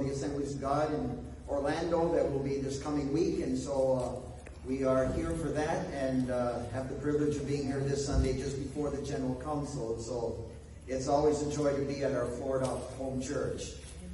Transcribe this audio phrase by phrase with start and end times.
[0.00, 4.48] the Assemblies of God in Orlando that will be this coming week, and so uh,
[4.66, 8.32] we are here for that and uh, have the privilege of being here this Sunday
[8.32, 10.00] just before the General Council.
[10.00, 10.46] So
[10.88, 13.64] it's always a joy to be at our Florida home church.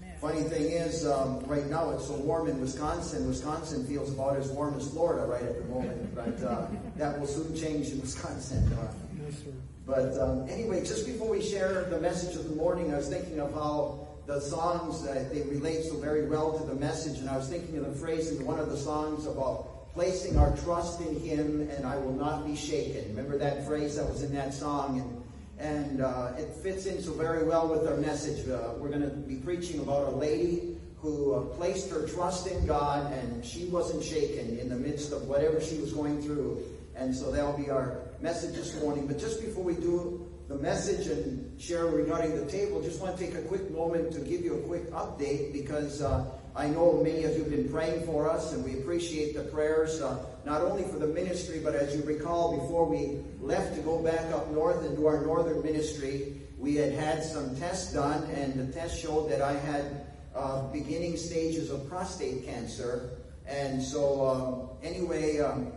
[0.03, 0.17] Amen.
[0.21, 3.29] Funny thing is, um, right now it's so warm in Wisconsin.
[3.29, 6.67] Wisconsin feels about as warm as Florida right at the moment, but uh,
[6.97, 8.69] that will soon change in Wisconsin.
[8.73, 8.93] Uh,
[9.25, 9.53] Yes, sir.
[9.87, 13.39] but um, anyway, just before we share the message of the morning, I was thinking
[13.39, 17.37] of how the songs uh, they relate so very well to the message, and I
[17.39, 21.19] was thinking of the phrase in one of the songs about placing our trust in
[21.19, 23.09] Him, and I will not be shaken.
[23.17, 25.25] Remember that phrase that was in that song, and
[25.59, 28.46] and uh, it fits in so very well with our message.
[28.46, 32.67] Uh, we're going to be preaching about a lady who uh, placed her trust in
[32.67, 36.62] God, and she wasn't shaken in the midst of whatever she was going through.
[36.95, 39.06] And so that'll be our message this morning.
[39.06, 43.25] But just before we do the message and share regarding the table, just want to
[43.25, 46.24] take a quick moment to give you a quick update because uh,
[46.56, 50.00] I know many of you have been praying for us and we appreciate the prayers,
[50.00, 54.02] uh, not only for the ministry, but as you recall, before we left to go
[54.02, 58.55] back up north and do our northern ministry, we had had some tests done and
[58.55, 63.10] the test showed that I had uh, beginning stages of prostate cancer.
[63.46, 65.72] And so, um, anyway, um,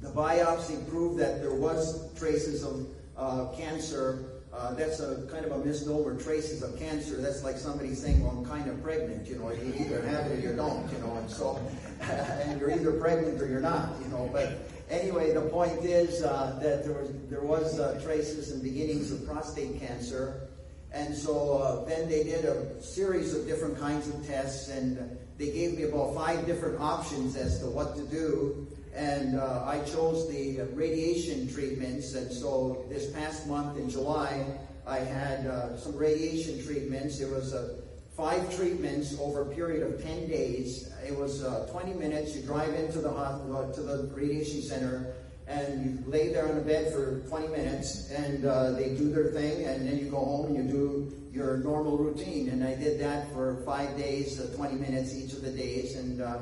[0.00, 2.86] the biopsy proved that there was traces of
[3.16, 4.24] uh, cancer.
[4.52, 7.16] Uh, that's a kind of a misnomer, traces of cancer.
[7.16, 10.38] That's like somebody saying, well, I'm kind of pregnant, you know, you either have it
[10.38, 11.60] or you don't, you know, and so,
[12.00, 16.58] and you're either pregnant or you're not, you know, but anyway, the point is uh,
[16.62, 20.48] that there was, there was uh, traces and beginnings of prostate cancer.
[20.92, 25.50] And so uh, then they did a series of different kinds of tests, and they
[25.50, 28.66] gave me about five different options as to what to do.
[28.96, 32.14] And uh, I chose the radiation treatments.
[32.14, 34.46] And so this past month in July,
[34.86, 37.20] I had uh, some radiation treatments.
[37.20, 37.82] It was uh,
[38.16, 40.90] five treatments over a period of 10 days.
[41.06, 42.34] It was uh, 20 minutes.
[42.34, 45.12] You drive into the hospital, to the radiation center,
[45.46, 49.26] and you lay there on a bed for 20 minutes, and uh, they do their
[49.26, 52.48] thing, and then you go home and you do your normal routine.
[52.48, 56.22] And I did that for five days, uh, 20 minutes each of the days, and
[56.22, 56.38] uh,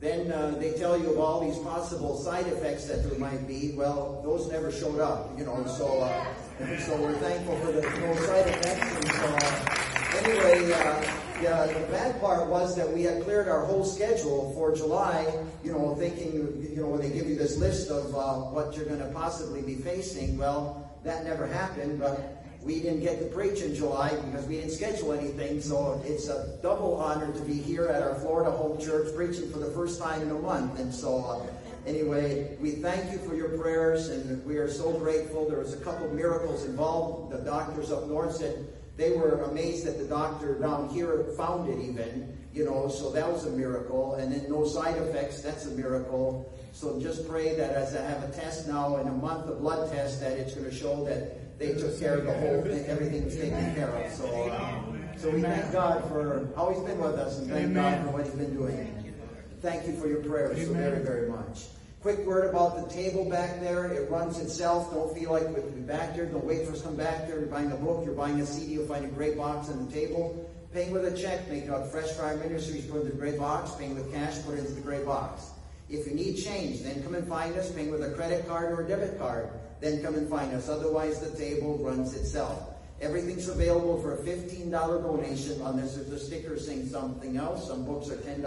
[0.00, 3.72] then uh, they tell you of all these possible side effects that there might be.
[3.74, 5.64] Well, those never showed up, you know.
[5.66, 8.94] So, uh, so we're thankful for the no side effects.
[8.94, 13.64] And so, uh, anyway, uh, yeah, the bad part was that we had cleared our
[13.64, 15.26] whole schedule for July.
[15.64, 18.86] You know, thinking, you know, when they give you this list of uh, what you're
[18.86, 21.98] going to possibly be facing, well, that never happened.
[21.98, 25.60] But we didn't get to preach in July because we didn't schedule anything.
[25.60, 29.58] So it's a double honor to be here at our Florida home church preaching for
[29.58, 30.78] the first time in a month.
[30.78, 31.46] And so, uh,
[31.86, 35.48] anyway, we thank you for your prayers and we are so grateful.
[35.48, 37.32] There was a couple miracles involved.
[37.32, 38.66] The doctors up north said
[38.96, 42.36] they were amazed that the doctor down here found it even.
[42.52, 44.16] You know, so that was a miracle.
[44.16, 46.52] And then no side effects, that's a miracle.
[46.72, 49.92] So just pray that as I have a test now in a month, a blood
[49.92, 53.24] test, that it's going to show that they took care of the whole thing, everything
[53.24, 54.12] was taken care of.
[54.12, 54.82] So, uh,
[55.16, 58.24] so we thank God for how He's been with us and thank God for what
[58.24, 59.14] He's been doing.
[59.60, 61.66] Thank you for your prayers so very, very much.
[62.00, 63.92] Quick word about the table back there.
[63.92, 64.92] It runs itself.
[64.92, 66.26] Don't feel like we'll be back there.
[66.26, 67.40] Don't wait for us to come back there.
[67.40, 68.04] You're buying a book.
[68.04, 68.74] You're buying a CD.
[68.74, 70.48] You'll find a great box on the table.
[70.72, 73.74] Paying with a check, make out Fresh Fire Ministries, put it in the gray box.
[73.74, 75.50] Paying with cash, put it into the gray box.
[75.90, 77.72] If you need change, then come and find us.
[77.72, 80.68] Paying with a credit card or a debit card, then come and find us.
[80.68, 82.74] Otherwise, the table runs itself.
[83.00, 87.68] Everything's available for a $15 donation unless there's a sticker saying something else.
[87.68, 88.42] Some books are $10,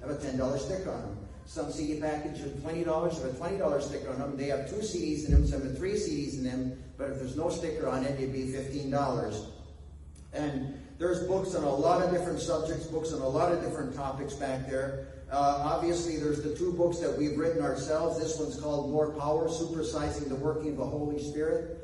[0.00, 1.18] have a $10 sticker on them.
[1.46, 4.36] Some CD packages are $20, have a $20 sticker on them.
[4.36, 7.36] They have two CDs in them, some have three CDs in them, but if there's
[7.36, 9.46] no sticker on it, it'd be $15.
[10.32, 13.94] And there's books on a lot of different subjects, books on a lot of different
[13.94, 15.06] topics back there.
[15.30, 18.18] Uh, obviously, there's the two books that we've written ourselves.
[18.18, 21.78] This one's called More Power, Supersizing the Working of the Holy Spirit,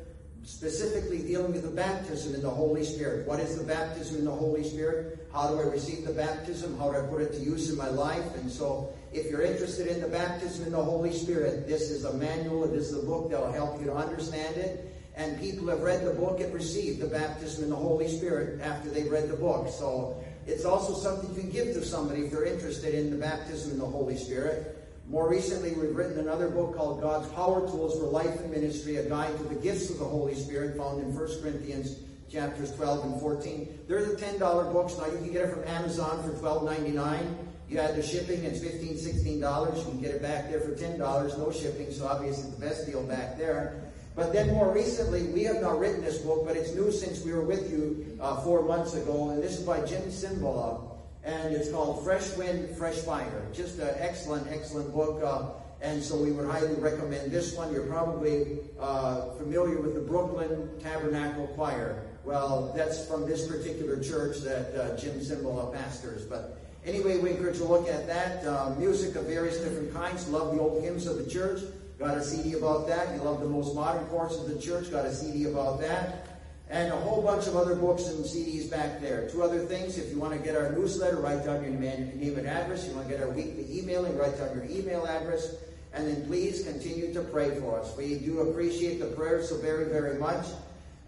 [0.44, 3.26] specifically dealing with the baptism in the Holy Spirit.
[3.26, 5.26] What is the baptism in the Holy Spirit?
[5.32, 6.78] How do I receive the baptism?
[6.78, 8.24] How do I put it to use in my life?
[8.36, 12.14] And so, if you're interested in the baptism in the Holy Spirit, this is a
[12.14, 14.88] manual, this is a book that will help you to understand it.
[15.16, 18.88] And people have read the book and received the baptism in the Holy Spirit after
[18.88, 19.68] they've read the book.
[19.68, 23.72] So it's also something you can give to somebody if they're interested in the baptism
[23.72, 24.78] in the Holy Spirit.
[25.08, 29.08] More recently, we've written another book called God's Power Tools for Life and Ministry, a
[29.08, 31.98] guide to the gifts of the Holy Spirit, found in 1 Corinthians
[32.30, 33.80] chapters 12 and 14.
[33.88, 34.96] They're the $10 books.
[34.96, 37.36] Now you can get it from Amazon for $12.99.
[37.68, 39.76] You add the shipping, it's $15, $16.
[39.76, 40.98] You can get it back there for $10,
[41.38, 43.82] no shipping, so obviously the best deal back there.
[44.14, 47.32] But then more recently, we have not written this book, but it's new since we
[47.32, 50.80] were with you uh, four months ago, and this is by Jim Cymbala.
[51.24, 53.46] and it's called Fresh Wind, Fresh Fire.
[53.52, 55.22] Just an excellent, excellent book.
[55.22, 55.50] Uh,
[55.80, 57.72] and so we would highly recommend this one.
[57.72, 62.04] You're probably uh, familiar with the Brooklyn Tabernacle Choir.
[62.24, 66.24] Well, that's from this particular church that uh, Jim Cymbala pastors.
[66.24, 68.44] But anyway, we encourage you to look at that.
[68.44, 70.28] Uh, music of various different kinds.
[70.28, 71.62] Love the old hymns of the church.
[72.02, 73.14] Got a CD about that.
[73.14, 74.90] You love the most modern course of the church.
[74.90, 76.26] Got a CD about that
[76.72, 79.28] and a whole bunch of other books and CDs back there.
[79.28, 82.46] Two other things, if you want to get our newsletter, write down your name and
[82.46, 82.88] address.
[82.88, 85.54] You want to get our weekly emailing, write down your email address.
[85.92, 87.94] And then please continue to pray for us.
[87.94, 90.46] We do appreciate the prayers so very, very much.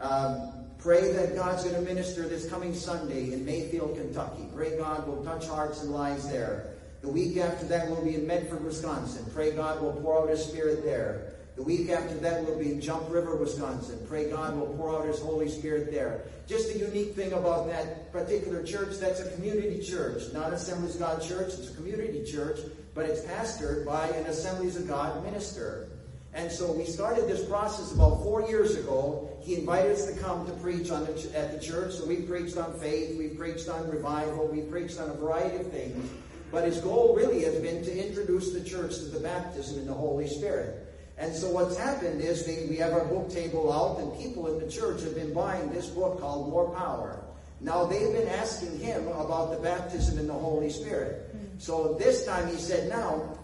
[0.03, 4.47] Um, pray that God's going to minister this coming Sunday in Mayfield, Kentucky.
[4.55, 6.74] Pray God will touch hearts and lives there.
[7.05, 9.27] The week after that, we'll be in Medford, Wisconsin.
[9.35, 11.35] Pray God will pour out His Spirit there.
[11.55, 13.99] The week after that we'll be in Jump River, Wisconsin.
[14.09, 16.23] Pray God will pour out His Holy Spirit there.
[16.47, 21.03] Just a unique thing about that particular church, that's a community church, not Assemblies of
[21.03, 21.49] God church.
[21.49, 22.61] It's a community church,
[22.95, 25.89] but it's pastored by an Assemblies of God minister.
[26.33, 29.31] And so we started this process about four years ago.
[29.43, 31.93] He invited us to come to preach on the, at the church.
[31.93, 35.71] So we preached on faith, we preached on revival, we preached on a variety of
[35.71, 36.11] things.
[36.55, 39.93] But his goal really has been to introduce the church to the baptism in the
[39.93, 40.87] Holy Spirit.
[41.19, 44.65] And so what's happened is we, we have our book table out, and people in
[44.65, 47.25] the church have been buying this book called More Power.
[47.61, 51.31] Now they've been asking him about the baptism in the Holy Spirit.
[51.33, 51.59] Hmm.
[51.59, 53.37] So this time he said, now,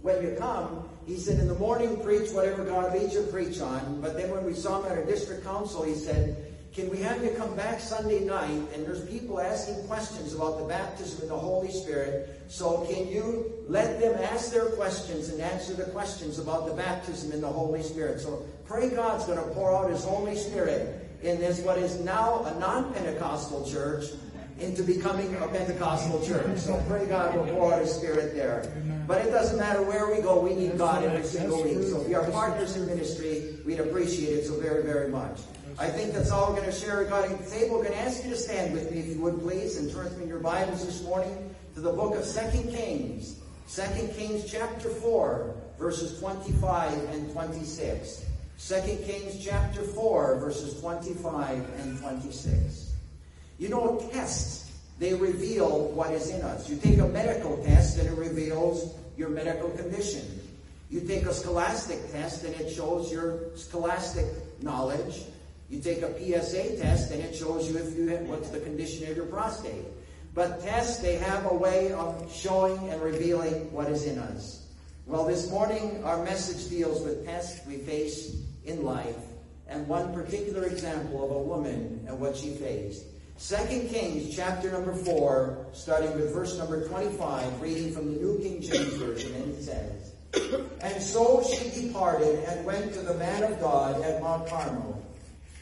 [0.00, 3.60] when you come, he said, in the morning preach whatever God leads you to preach
[3.60, 4.00] on.
[4.00, 7.24] But then when we saw him at our district council, he said, can we have
[7.24, 8.50] you come back Sunday night?
[8.74, 12.38] And there's people asking questions about the baptism in the Holy Spirit.
[12.48, 17.32] So can you let them ask their questions and answer the questions about the baptism
[17.32, 18.20] in the Holy Spirit?
[18.20, 22.44] So pray God's going to pour out His Holy Spirit in this, what is now
[22.44, 24.10] a non-Pentecostal church,
[24.58, 26.58] into becoming a Pentecostal church.
[26.58, 28.70] So pray God will pour out His Spirit there.
[29.06, 31.84] But it doesn't matter where we go, we need God every single week.
[31.84, 35.40] So if you are partners in ministry, we'd appreciate it so very, very much.
[35.78, 37.76] I think that's all we're going to share regarding the table.
[37.76, 40.10] We're going to ask you to stand with me, if you would please, and turn
[40.22, 43.38] in your Bibles this morning to the book of Second Kings.
[43.66, 48.24] Second Kings chapter 4, verses 25 and 26.
[48.56, 52.94] Second Kings chapter 4, verses 25 and 26.
[53.58, 56.70] You know, tests, they reveal what is in us.
[56.70, 60.40] You take a medical test and it reveals your medical condition.
[60.88, 64.24] You take a scholastic test and it shows your scholastic
[64.62, 65.24] knowledge.
[65.68, 69.10] You take a PSA test and it shows you if you have, what's the condition
[69.10, 69.84] of your prostate.
[70.34, 74.66] But tests, they have a way of showing and revealing what is in us.
[75.06, 79.16] Well, this morning our message deals with tests we face in life
[79.68, 83.04] and one particular example of a woman and what she faced.
[83.38, 88.62] Second Kings chapter number 4, starting with verse number 25, reading from the New King
[88.62, 90.12] James Version, and it says,
[90.80, 95.02] And so she departed and went to the man of God at Mount Carmel.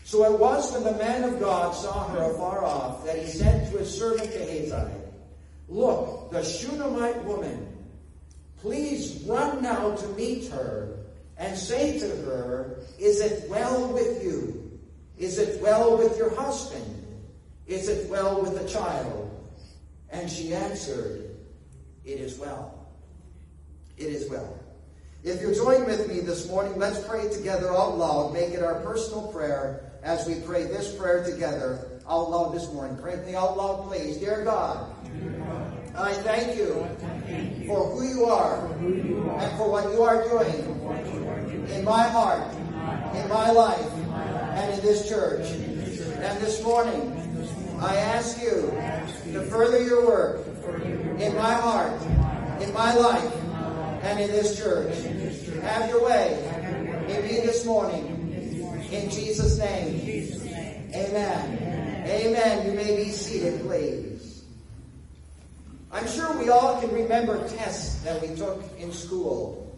[0.04, 3.72] So it was when the man of God saw her afar off that he said
[3.72, 4.92] to his servant Gehazi,
[5.66, 7.74] Look, the Shunammite woman,
[8.60, 10.98] please run now to meet her
[11.38, 14.78] and say to her, Is it well with you?
[15.16, 17.02] Is it well with your husband?
[17.66, 19.30] Is it well with the child?
[20.10, 21.34] And she answered,
[22.04, 22.88] It is well.
[23.96, 24.58] It is well.
[25.22, 28.34] If you join with me this morning, let's pray together out loud.
[28.34, 32.96] Make it our personal prayer as we pray this prayer together out loud this morning.
[32.98, 34.18] Pray with me out loud, please.
[34.18, 34.94] Dear God,
[35.96, 36.86] I thank you
[37.66, 42.52] for who you are and for what you are doing in my heart,
[43.16, 45.50] in my life, and in this church.
[45.50, 47.10] And this morning,
[47.80, 48.70] I ask you
[49.32, 50.46] to further your work
[51.18, 52.00] in my heart,
[52.60, 53.34] in my life,
[54.02, 54.94] and in this church.
[55.62, 56.36] Have your way
[57.08, 58.13] in me this morning.
[58.94, 60.94] In Jesus' name.
[60.94, 62.06] Amen.
[62.06, 62.66] Amen.
[62.66, 64.44] You may be seated, please.
[65.90, 69.76] I'm sure we all can remember tests that we took in school.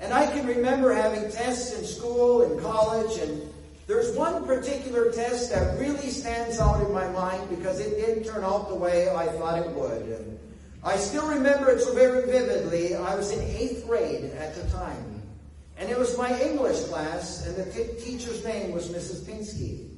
[0.00, 3.52] And I can remember having tests in school and college, and
[3.86, 8.42] there's one particular test that really stands out in my mind because it didn't turn
[8.42, 10.02] out the way I thought it would.
[10.02, 10.38] And
[10.82, 12.96] I still remember it so very vividly.
[12.96, 15.15] I was in eighth grade at the time.
[15.78, 19.22] And it was my English class, and the t- teacher's name was Mrs.
[19.24, 19.90] Pinsky.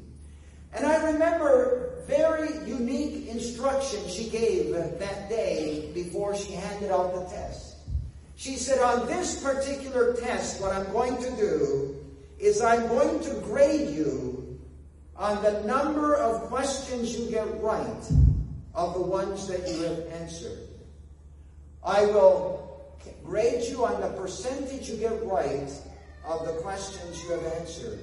[0.73, 7.25] And I remember very unique instruction she gave that day before she handed out the
[7.31, 7.77] test.
[8.37, 11.97] She said, on this particular test, what I'm going to do
[12.39, 14.59] is I'm going to grade you
[15.17, 18.13] on the number of questions you get right
[18.75, 20.59] of the ones that you have answered.
[21.85, 22.68] I will
[23.25, 25.71] grade you on the percentage you get right
[26.25, 27.99] of the questions you have answered.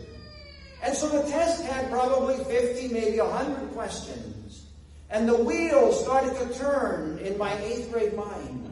[0.83, 4.65] And so the test had probably 50, maybe 100 questions.
[5.09, 8.71] And the wheels started to turn in my eighth grade mind.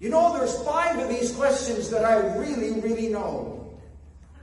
[0.00, 3.78] You know, there's five of these questions that I really, really know.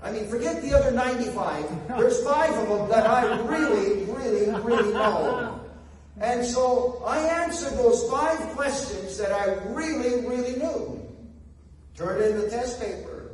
[0.04, 1.88] I mean, forget the other 95.
[1.88, 5.56] There's five of them that I really, really, really know.
[6.19, 11.01] And so I answered those five questions that I really, really knew.
[11.95, 13.31] Turned in the test paper.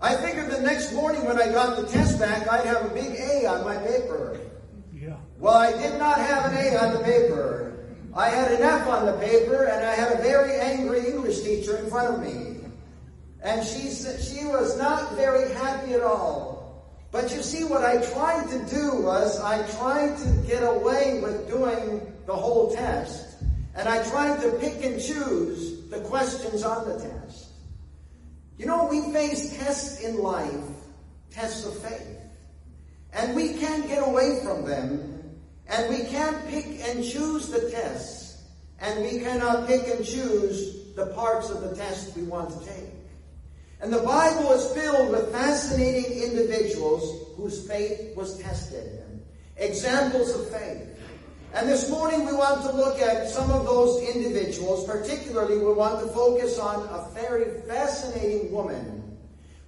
[0.00, 3.18] I figured the next morning when I got the test back, I'd have a big
[3.18, 4.40] A on my paper.
[4.92, 5.16] Yeah.
[5.38, 7.72] Well, I did not have an A on the paper.
[8.14, 11.76] I had an F on the paper, and I had a very angry English teacher
[11.78, 12.60] in front of me.
[13.42, 16.51] And she, she was not very happy at all.
[17.12, 21.46] But you see, what I tried to do was I tried to get away with
[21.46, 23.36] doing the whole test.
[23.74, 27.50] And I tried to pick and choose the questions on the test.
[28.56, 30.64] You know, we face tests in life,
[31.30, 32.18] tests of faith.
[33.12, 35.12] And we can't get away from them
[35.68, 38.42] and we can't pick and choose the tests.
[38.80, 42.91] And we cannot pick and choose the parts of the test we want to take.
[43.82, 49.02] And the Bible is filled with fascinating individuals whose faith was tested.
[49.56, 51.00] Examples of faith.
[51.52, 54.86] And this morning we want to look at some of those individuals.
[54.86, 59.18] Particularly, we want to focus on a very fascinating woman.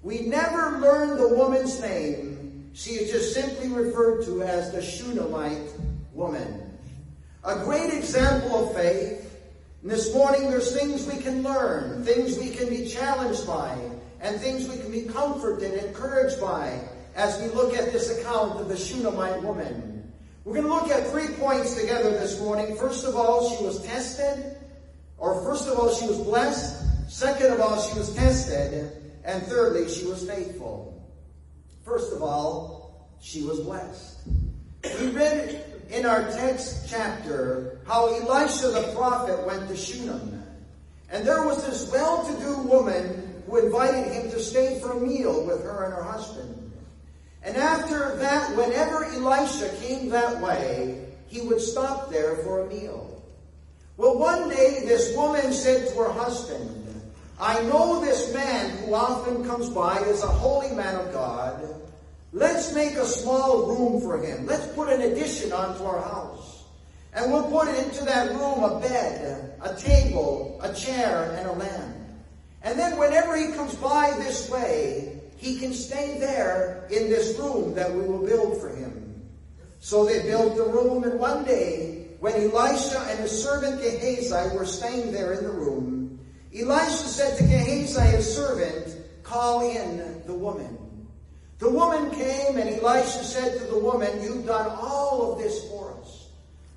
[0.04, 2.70] We never learn the woman's name.
[2.72, 5.72] She is just simply referred to as the Shunammite
[6.12, 6.78] woman.
[7.42, 9.40] A great example of faith.
[9.82, 13.76] And this morning there's things we can learn, things we can be challenged by,
[14.24, 16.80] and things we can be comforted and encouraged by
[17.14, 20.12] as we look at this account of the Shunammite woman.
[20.44, 22.74] We're going to look at three points together this morning.
[22.74, 24.56] First of all, she was tested.
[25.18, 27.12] Or first of all, she was blessed.
[27.12, 28.92] Second of all, she was tested.
[29.24, 31.06] And thirdly, she was faithful.
[31.84, 34.20] First of all, she was blessed.
[35.00, 40.42] We read in our text chapter how Elisha the prophet went to Shunem.
[41.10, 43.23] And there was this well-to-do woman
[43.54, 46.72] who invited him to stay for a meal with her and her husband.
[47.44, 53.22] And after that, whenever Elisha came that way, he would stop there for a meal.
[53.96, 56.80] Well, one day this woman said to her husband,
[57.38, 61.80] I know this man who often comes by is a holy man of God,
[62.32, 64.44] Let's make a small room for him.
[64.44, 66.64] Let's put an addition onto our house.
[67.12, 72.03] And we'll put into that room a bed, a table, a chair, and a lamp.
[72.64, 77.74] And then whenever he comes by this way, he can stay there in this room
[77.74, 79.22] that we will build for him.
[79.80, 84.64] So they built the room, and one day, when Elisha and his servant Gehazi were
[84.64, 86.18] staying there in the room,
[86.58, 90.78] Elisha said to Gehazi, his servant, Call in the woman.
[91.58, 95.98] The woman came, and Elisha said to the woman, You've done all of this for
[96.00, 96.28] us.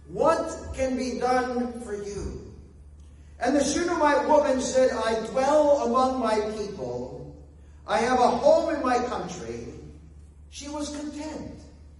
[0.09, 2.46] What can be done for you?
[3.39, 7.35] And the Shunammite woman said, I dwell among my people.
[7.87, 9.67] I have a home in my country.
[10.49, 11.59] She was content.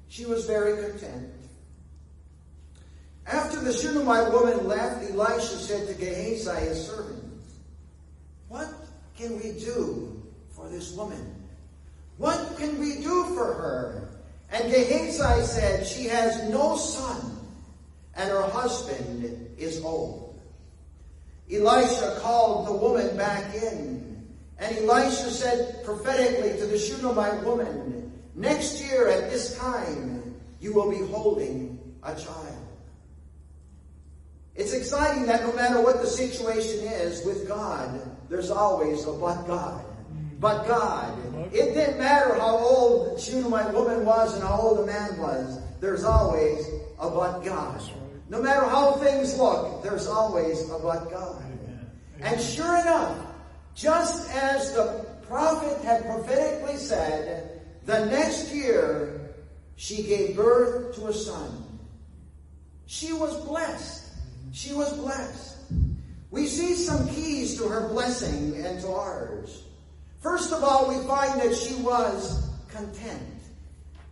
[0.10, 1.32] She was very content.
[3.27, 7.24] After the Shunammite woman left, Elisha said to Gehazi, his servant,
[8.48, 8.70] What
[9.17, 11.36] can we do for this woman?
[12.17, 14.10] What can we do for her?
[14.50, 17.38] And Gehazi said, She has no son,
[18.15, 20.26] and her husband is old.
[21.51, 24.27] Elisha called the woman back in,
[24.60, 27.98] and Elisha said prophetically to the Shunammite woman,
[28.38, 32.68] Next year at this time, you will be holding a child.
[34.56, 38.00] It's exciting that no matter what the situation is with God,
[38.30, 39.84] there's always a but God.
[40.39, 41.18] But God.
[41.51, 45.60] It didn't matter how old the Shunammite woman was and how old the man was.
[45.80, 46.68] There's always
[47.00, 47.82] a but God.
[48.29, 51.43] No matter how things look, there's always a but God.
[52.19, 53.25] And sure enough,
[53.75, 59.34] just as the prophet had prophetically said, the next year
[59.75, 61.79] she gave birth to a son.
[62.88, 64.03] She was blessed.
[64.51, 65.55] She was blessed.
[66.31, 69.63] We see some keys to her blessing and to ours.
[70.22, 73.37] First of all, we find that she was content.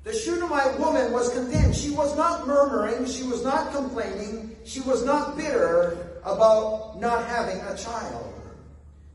[0.06, 1.76] The Shunammite woman was content.
[1.76, 3.08] She was not murmuring.
[3.08, 4.56] She was not complaining.
[4.64, 8.32] She was not bitter about not having a child.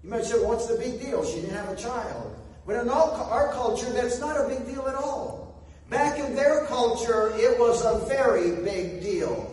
[0.02, 1.24] You might say, well, what's the big deal?
[1.24, 2.36] She didn't have a child.
[2.66, 5.64] But in our culture, that's not a big deal at all.
[5.90, 9.46] Back in their culture, it was a very big deal.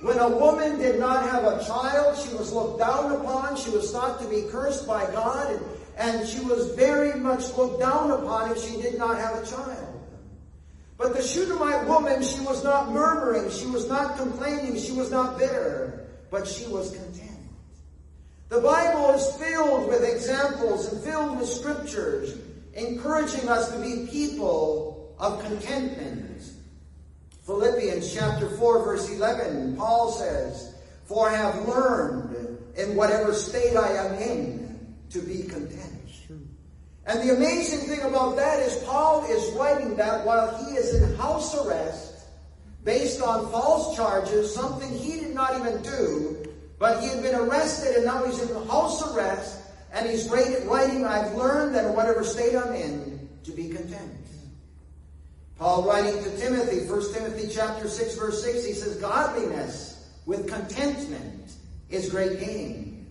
[0.00, 3.56] When a woman did not have a child, she was looked down upon.
[3.56, 7.80] She was thought to be cursed by God, and, and she was very much looked
[7.80, 9.83] down upon if she did not have a child.
[11.04, 15.38] But the Shunammite woman, she was not murmuring, she was not complaining, she was not
[15.38, 17.40] bitter, but she was content.
[18.48, 22.38] The Bible is filled with examples and filled with scriptures
[22.72, 26.42] encouraging us to be people of contentment.
[27.44, 33.92] Philippians chapter 4 verse 11, Paul says, For I have learned in whatever state I
[33.92, 35.93] am in to be content.
[37.06, 41.16] And the amazing thing about that is Paul is writing that while he is in
[41.16, 42.26] house arrest
[42.82, 46.44] based on false charges, something he did not even do,
[46.78, 49.60] but he had been arrested and now he's in house arrest
[49.92, 54.10] and he's writing, I've learned that in whatever state I'm in, to be content.
[55.58, 61.52] Paul writing to Timothy, 1 Timothy chapter 6, verse 6, he says, Godliness with contentment
[61.90, 63.06] is great gain.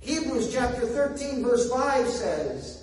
[0.00, 2.81] Hebrews chapter 13, verse 5 says,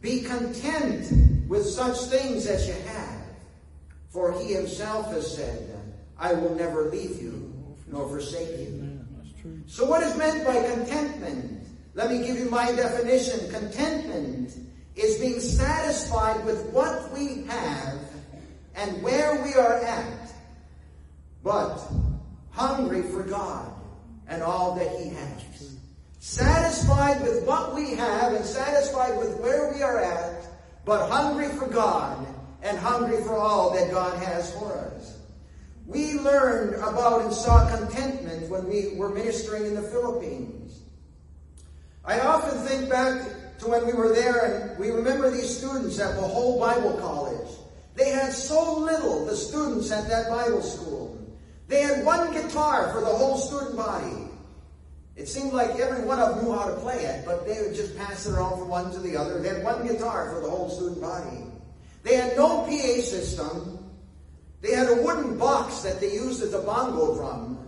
[0.00, 3.22] Be content with such things as you have,
[4.08, 5.78] for he himself has said,
[6.18, 7.52] I will never leave you
[7.86, 9.00] nor forsake you.
[9.66, 11.66] So what is meant by contentment?
[11.94, 13.50] Let me give you my definition.
[13.50, 14.56] Contentment
[14.96, 17.98] is being satisfied with what we have
[18.76, 20.32] and where we are at,
[21.42, 21.80] but
[22.50, 23.72] hungry for God
[24.28, 25.76] and all that He has.
[26.20, 30.46] Satisfied with what we have and satisfied with where we are at,
[30.84, 32.26] but hungry for God
[32.62, 35.16] and hungry for all that God has for us.
[35.86, 40.82] We learned about and saw contentment when we were ministering in the Philippines.
[42.04, 46.16] I often think back to when we were there and we remember these students at
[46.16, 47.48] the whole Bible college.
[47.94, 51.18] They had so little, the students at that Bible school.
[51.66, 54.29] They had one guitar for the whole student body.
[55.16, 57.74] It seemed like every one of them knew how to play it, but they would
[57.74, 59.40] just pass it around from one to the other.
[59.40, 61.44] They had one guitar for the whole student body.
[62.02, 63.90] They had no PA system.
[64.62, 67.58] They had a wooden box that they used as a bongo drum.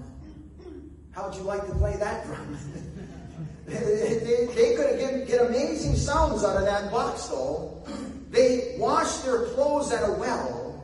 [1.12, 2.56] How would you like to play that drum?
[3.66, 7.82] they, they, could get, get amazing sounds out of that box, though.
[8.30, 10.82] They washed their clothes at a well.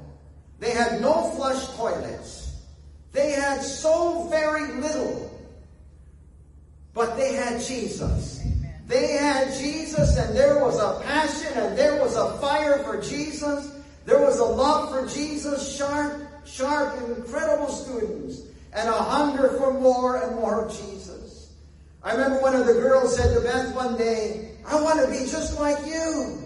[0.58, 2.56] They had no flush toilets.
[3.12, 5.27] They had so very little.
[6.98, 8.42] But they had Jesus.
[8.88, 13.70] They had Jesus, and there was a passion, and there was a fire for Jesus.
[14.04, 18.40] There was a love for Jesus, sharp, sharp, incredible students,
[18.72, 21.52] and a hunger for more and more of Jesus.
[22.02, 25.18] I remember one of the girls said to Beth one day, I want to be
[25.18, 26.42] just like you.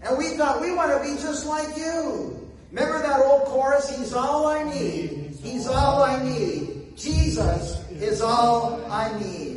[0.00, 2.48] And we thought, we want to be just like you.
[2.70, 5.36] Remember that old chorus, He's all I need.
[5.42, 6.96] He's all I need.
[6.96, 9.53] Jesus is all I need.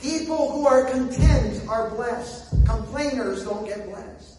[0.00, 2.64] People who are content are blessed.
[2.64, 4.38] Complainers don't get blessed.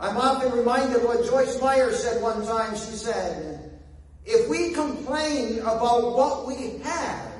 [0.00, 2.74] I'm often reminded of what Joyce Meyer said one time.
[2.74, 3.78] She said,
[4.24, 7.30] if we complain about what we have,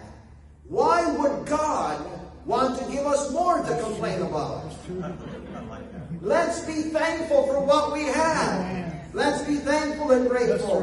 [0.69, 2.05] why would God
[2.45, 4.65] want to give us more to complain about?
[6.21, 9.15] Let's be thankful for what we have.
[9.15, 10.83] Let's be thankful and grateful.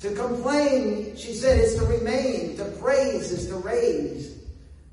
[0.00, 2.56] To complain, she said, is to remain.
[2.56, 4.33] To praise is to raise.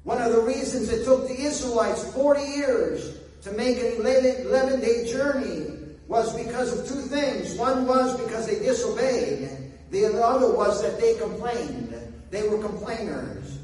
[0.04, 5.12] One of the reasons it took the Israelites 40 years to make an 11 day
[5.12, 7.56] journey was because of two things.
[7.56, 9.50] One was because they disobeyed.
[9.92, 11.96] The other was that they complained.
[12.30, 13.60] They were complainers.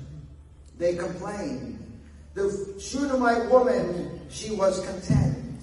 [0.77, 1.73] They complained.
[2.33, 5.61] The Shunammite woman, she was content.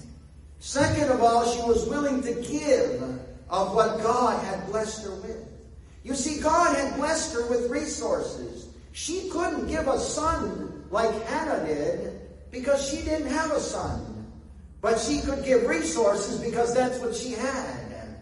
[0.59, 3.01] Second of all, she was willing to give
[3.49, 5.47] of what God had blessed her with.
[6.03, 8.54] You see, God had blessed her with resources.
[8.95, 12.17] She couldn't give a son like Hannah did
[12.49, 14.25] because she didn't have a son.
[14.79, 18.21] But she could give resources because that's what she had.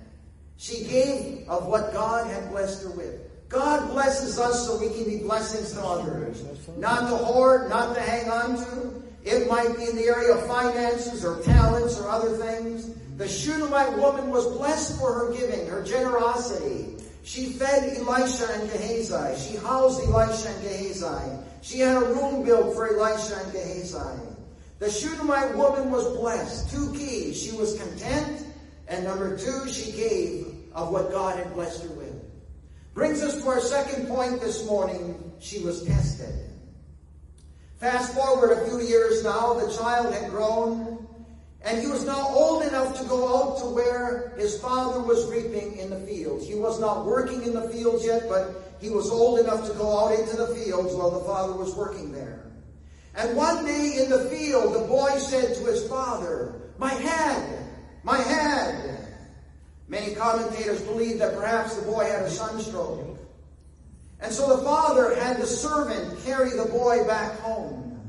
[0.57, 3.49] She gave of what God had blessed her with.
[3.49, 6.43] God blesses us so we can be blessings to others.
[6.75, 10.47] Not to hoard, not to hang on to, it might be in the area of
[10.47, 12.89] finances or talents or other things.
[13.17, 17.02] The Shunammite woman was blessed for her giving, her generosity.
[17.23, 19.39] She fed Elisha and Gehazi.
[19.41, 21.39] She housed Elisha and Gehazi.
[21.61, 24.19] She had a room built for Elisha and Gehazi.
[24.79, 26.69] The Shunammite woman was blessed.
[26.69, 27.41] Two keys.
[27.41, 28.45] She was content,
[28.89, 32.13] and number two, she gave of what God had blessed her with.
[32.93, 35.31] Brings us to our second point this morning.
[35.39, 36.49] She was tested.
[37.77, 41.07] Fast forward a few years now, the child had grown,
[41.63, 45.77] And he was now old enough to go out to where his father was reaping
[45.77, 46.45] in the fields.
[46.45, 49.97] He was not working in the fields yet, but he was old enough to go
[49.97, 52.51] out into the fields while the father was working there.
[53.15, 57.69] And one day in the field, the boy said to his father, My head,
[58.03, 59.07] my head.
[59.87, 63.17] Many commentators believe that perhaps the boy had a sunstroke.
[64.19, 68.01] And so the father had the servant carry the boy back home.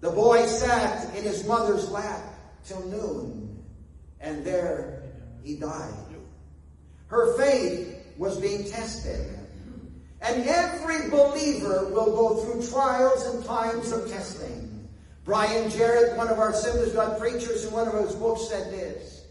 [0.00, 2.37] The boy sat in his mother's lap
[2.68, 3.64] till noon,
[4.20, 5.02] and there
[5.42, 5.94] he died.
[7.08, 9.34] Her faith was being tested.
[10.20, 14.88] And every believer will go through trials and times of testing.
[15.24, 19.26] Brian Jarrett, one of our Assemblies God preachers in one of his books said this.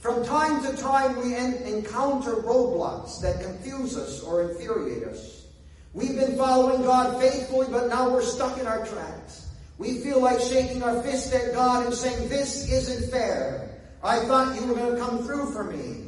[0.00, 5.46] From time to time we encounter roadblocks that confuse us or infuriate us.
[5.92, 9.47] We've been following God faithfully, but now we're stuck in our tracks.
[9.78, 13.70] We feel like shaking our fist at God and saying, this isn't fair.
[14.02, 16.04] I thought you were going to come through for me.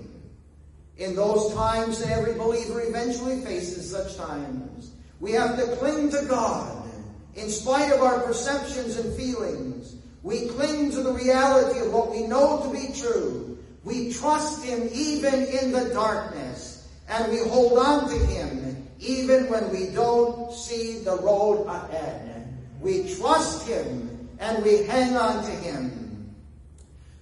[0.96, 6.88] In those times, every believer eventually faces such times, we have to cling to God
[7.37, 9.94] in spite of our perceptions and feelings.
[10.22, 13.59] We cling to the reality of what we know to be true.
[13.85, 19.70] We trust Him even in the darkness, and we hold on to Him even when
[19.70, 22.39] we don't see the road ahead.
[22.80, 26.34] We trust Him and we hang on to Him.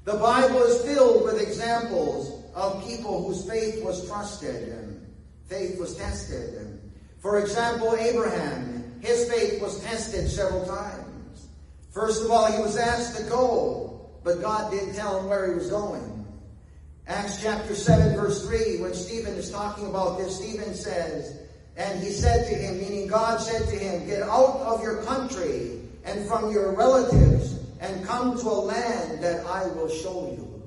[0.04, 5.06] The Bible is filled with examples of people whose faith was trusted and
[5.46, 6.80] faith was tested.
[7.18, 11.48] For example, Abraham, his faith was tested several times.
[11.90, 15.54] First of all, he was asked to go, but God didn't tell him where he
[15.54, 16.26] was going.
[17.06, 21.40] Acts chapter 7 verse 3, when Stephen is talking about this, Stephen says,
[21.78, 25.78] and he said to him, meaning God said to him, get out of your country
[26.04, 30.60] and from your relatives and come to a land that I will show you.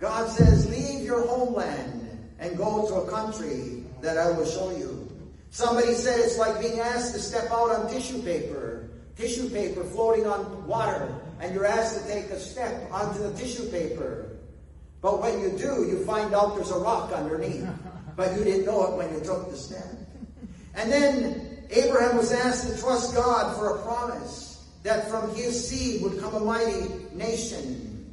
[0.00, 2.02] God says, leave your homeland
[2.40, 5.08] and go to a country that I will show you.
[5.50, 10.26] Somebody said it's like being asked to step out on tissue paper, tissue paper floating
[10.26, 14.36] on water, and you're asked to take a step onto the tissue paper.
[15.00, 17.68] But when you do, you find out there's a rock underneath.
[18.16, 19.86] But you didn't know it when you took the step.
[20.74, 26.02] And then Abraham was asked to trust God for a promise that from his seed
[26.02, 28.12] would come a mighty nation.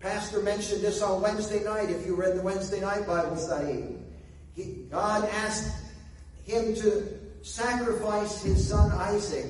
[0.00, 3.84] Pastor mentioned this on Wednesday night, if you read the Wednesday night Bible study.
[4.54, 5.74] He, God asked
[6.44, 7.08] him to
[7.42, 9.46] sacrifice his son Isaac.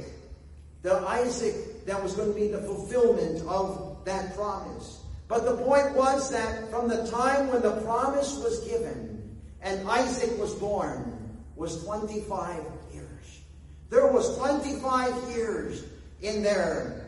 [0.83, 5.01] The Isaac that was going to be the fulfillment of that promise.
[5.29, 9.16] But the point was that from the time when the promise was given
[9.67, 11.13] and Isaac was born
[11.57, 12.63] was 25
[12.95, 13.41] years.
[13.91, 15.85] There was 25 years
[16.23, 17.07] in there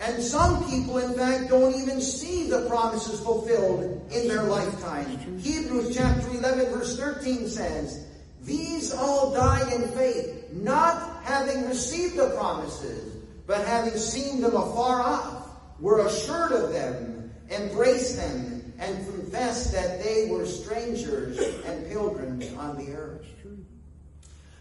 [0.00, 5.38] and some people, in fact, don't even see the promises fulfilled in their lifetime.
[5.38, 8.06] Hebrews chapter 11 verse 13 says,
[8.40, 13.14] These all died in faith, not having received the promises,
[13.46, 20.02] but having seen them afar off, were assured of them, embraced them, and confessed that
[20.02, 23.26] they were strangers and pilgrims on the earth.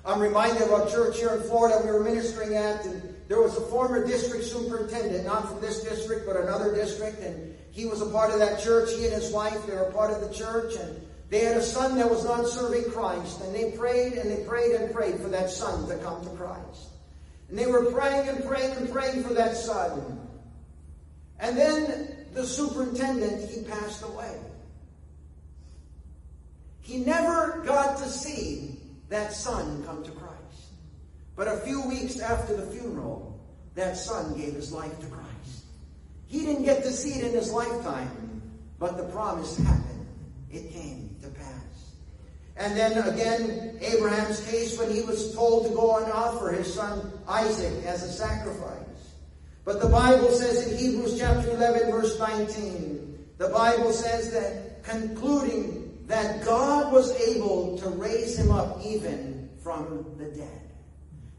[0.05, 3.57] I'm reminded of a church here in Florida we were ministering at, and there was
[3.57, 8.07] a former district superintendent, not from this district, but another district, and he was a
[8.07, 8.89] part of that church.
[8.91, 11.63] He and his wife, they were a part of the church, and they had a
[11.63, 15.29] son that was not serving Christ, and they prayed and they prayed and prayed for
[15.29, 16.87] that son to come to Christ.
[17.49, 20.19] And they were praying and praying and praying for that son.
[21.39, 24.37] And then the superintendent, he passed away.
[26.81, 30.35] He never got to see that son come to Christ.
[31.35, 33.39] But a few weeks after the funeral,
[33.75, 35.65] that son gave his life to Christ.
[36.27, 38.41] He didn't get to see it in his lifetime,
[38.77, 40.07] but the promise happened.
[40.51, 41.95] It came to pass.
[42.57, 47.11] And then again, Abraham's case when he was told to go and offer his son
[47.27, 48.78] Isaac as a sacrifice.
[49.69, 55.95] But the Bible says in Hebrews chapter 11 verse 19, the Bible says that concluding
[56.07, 60.71] that God was able to raise him up even from the dead.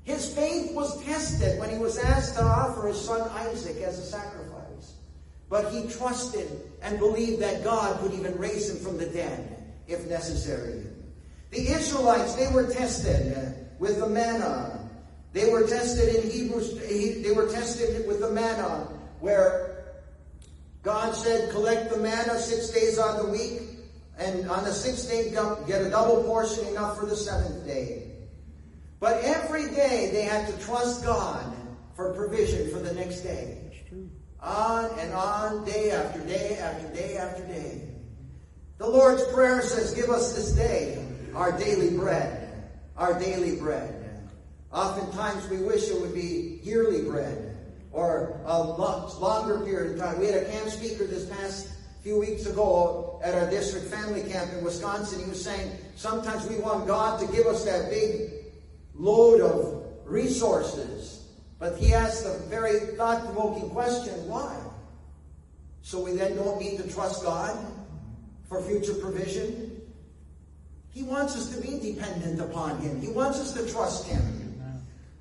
[0.04, 4.04] His faith was tested when he was asked to offer his son Isaac as a
[4.04, 4.94] sacrifice.
[5.48, 10.06] But he trusted and believed that God would even raise him from the dead if
[10.06, 10.84] necessary.
[11.50, 14.79] The Israelites, they were tested with the manna.
[15.32, 18.88] They were tested in Hebrews, they were tested with the manna
[19.20, 19.70] where
[20.82, 23.60] God said, collect the manna six days on the week,
[24.18, 28.10] and on the sixth day, get a double portion enough for the seventh day.
[28.98, 31.54] But every day they had to trust God
[31.94, 33.56] for provision for the next day.
[34.40, 37.88] On and on, day after day after day after day.
[38.78, 42.70] The Lord's Prayer says, Give us this day our daily bread.
[42.96, 43.99] Our daily bread.
[44.72, 47.56] Oftentimes we wish it would be yearly bread
[47.92, 50.20] or a longer period of time.
[50.20, 51.68] We had a camp speaker this past
[52.02, 55.22] few weeks ago at our district family camp in Wisconsin.
[55.22, 58.30] He was saying sometimes we want God to give us that big
[58.94, 61.24] load of resources.
[61.58, 64.56] But he asked a very thought provoking question why?
[65.82, 67.56] So we then don't need to trust God
[68.48, 69.82] for future provision?
[70.92, 73.00] He wants us to be dependent upon Him.
[73.00, 74.39] He wants us to trust Him.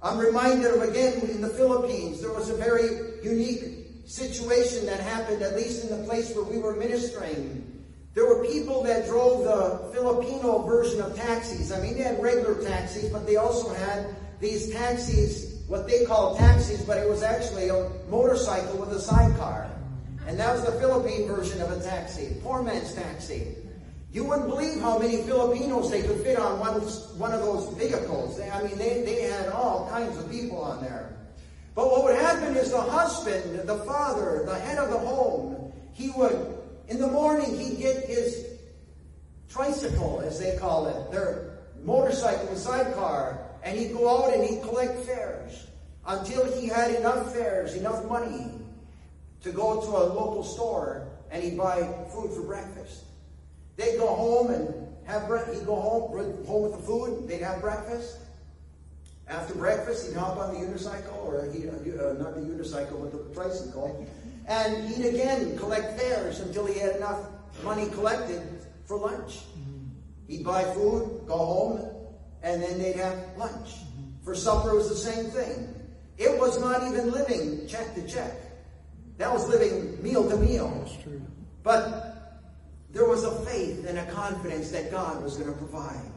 [0.02, 5.42] I'm reminded of again in the Philippines, there was a very unique situation that happened,
[5.42, 7.66] at least in the place where we were ministering.
[8.14, 11.72] There were people that drove the Filipino version of taxis.
[11.72, 16.38] I mean, they had regular taxis, but they also had these taxis, what they call
[16.38, 19.70] taxis, but it was actually a motorcycle with a sidecar.
[20.28, 23.56] And that was the Philippine version of a taxi, poor man's taxi.
[24.12, 26.82] You wouldn't believe how many Filipinos they could fit on one,
[27.20, 28.40] one of those vehicles.
[28.40, 31.16] I mean, they, they had all kinds of people on there.
[31.76, 36.10] But what would happen is the husband, the father, the head of the home, he
[36.12, 38.48] would, in the morning, he'd get his
[39.48, 45.06] tricycle, as they call it, their motorcycle, sidecar, and he'd go out and he'd collect
[45.06, 45.68] fares
[46.08, 48.48] until he had enough fares, enough money
[49.44, 53.04] to go to a local store and he'd buy food for breakfast.
[53.80, 55.60] They'd go home and have breakfast.
[55.60, 57.30] He'd go home, home with the food.
[57.30, 58.18] They'd have breakfast.
[59.26, 63.12] After breakfast, he'd hop on the unicycle, or he, uh, uh not the unicycle, but
[63.12, 64.06] the tricycle,
[64.48, 67.20] and he'd again collect fares until he had enough
[67.64, 68.42] money collected
[68.86, 69.38] for lunch.
[69.38, 69.86] Mm-hmm.
[70.28, 71.90] He'd buy food, go home,
[72.44, 73.76] and then they'd have lunch.
[73.76, 74.26] Mm-hmm.
[74.26, 75.74] For supper, it was the same thing.
[76.18, 78.34] It was not even living check to check.
[79.20, 80.70] That was living meal to meal.
[80.84, 81.22] That's true.
[81.64, 82.09] But
[82.92, 86.12] there was a faith and a confidence that God was going to provide.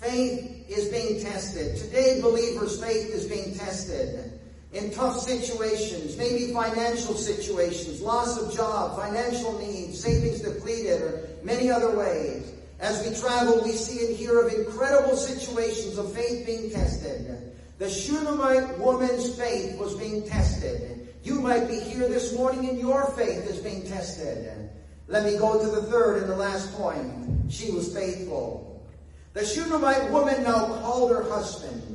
[0.00, 1.76] Faith is being tested.
[1.76, 4.32] Today, believers' faith is being tested
[4.72, 11.70] in tough situations, maybe financial situations, loss of job, financial needs, savings depleted, or many
[11.70, 12.52] other ways.
[12.80, 17.54] As we travel, we see and hear of incredible situations of faith being tested.
[17.78, 21.08] The Shunammite woman's faith was being tested.
[21.24, 24.70] You might be here this morning and your faith is being tested.
[25.08, 27.50] Let me go to the third and the last point.
[27.50, 28.86] She was faithful.
[29.32, 31.88] The Shunammite woman now called her husband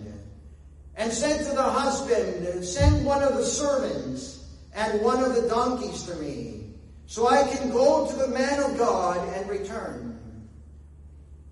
[0.95, 6.03] and said to the husband, Send one of the servants and one of the donkeys
[6.03, 6.71] to me,
[7.05, 10.49] so I can go to the man of God and return.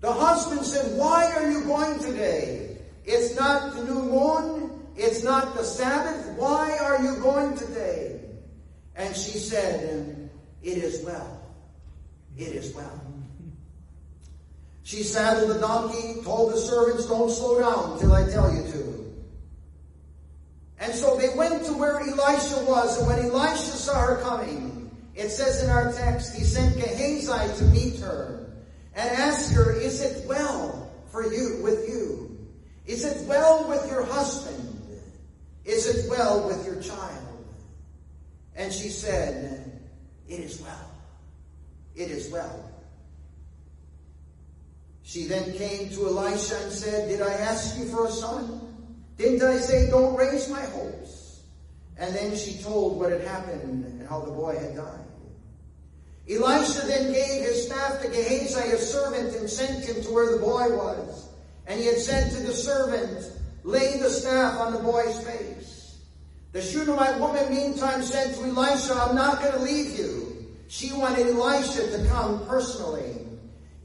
[0.00, 2.76] The husband said, Why are you going today?
[3.04, 4.82] It's not the new moon.
[4.96, 6.26] It's not the Sabbath.
[6.36, 8.20] Why are you going today?
[8.96, 10.28] And she said,
[10.62, 11.41] It is well.
[12.36, 13.00] It is well.
[14.84, 18.92] She saddled the donkey, told the servants, Don't slow down till I tell you to.
[20.80, 25.28] And so they went to where Elisha was, and when Elisha saw her coming, it
[25.28, 28.50] says in our text, he sent Gehazi to meet her
[28.94, 32.36] and ask her, Is it well for you with you?
[32.86, 34.68] Is it well with your husband?
[35.64, 37.46] Is it well with your child?
[38.56, 39.80] And she said,
[40.28, 40.91] It is well.
[41.94, 42.70] It is well.
[45.02, 48.60] She then came to Elisha and said, Did I ask you for a son?
[49.18, 51.42] Didn't I say, Don't raise my hopes?
[51.98, 55.04] And then she told what had happened and how the boy had died.
[56.30, 60.38] Elisha then gave his staff to Gehazi, his servant, and sent him to where the
[60.38, 61.28] boy was.
[61.66, 63.30] And he had said to the servant,
[63.64, 65.98] Lay the staff on the boy's face.
[66.52, 70.31] The Shunammite woman meantime said to Elisha, I'm not going to leave you.
[70.72, 73.26] She wanted Elisha to come personally.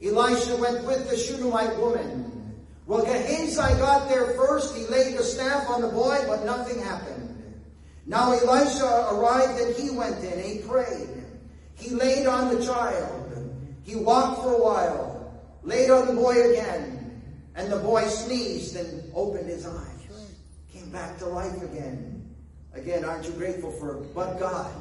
[0.02, 2.64] Elisha went with the Shunammite woman.
[2.86, 4.74] Well, Gehazi got there first.
[4.74, 7.62] He laid the staff on the boy, but nothing happened.
[8.06, 11.24] Now Elisha arrived and he went in he prayed.
[11.74, 13.52] He laid on the child.
[13.82, 17.20] He walked for a while, laid on the boy again,
[17.54, 20.08] and the boy sneezed and opened his eyes.
[20.72, 22.17] Came back to life again.
[22.78, 24.72] Again, aren't you grateful for but God?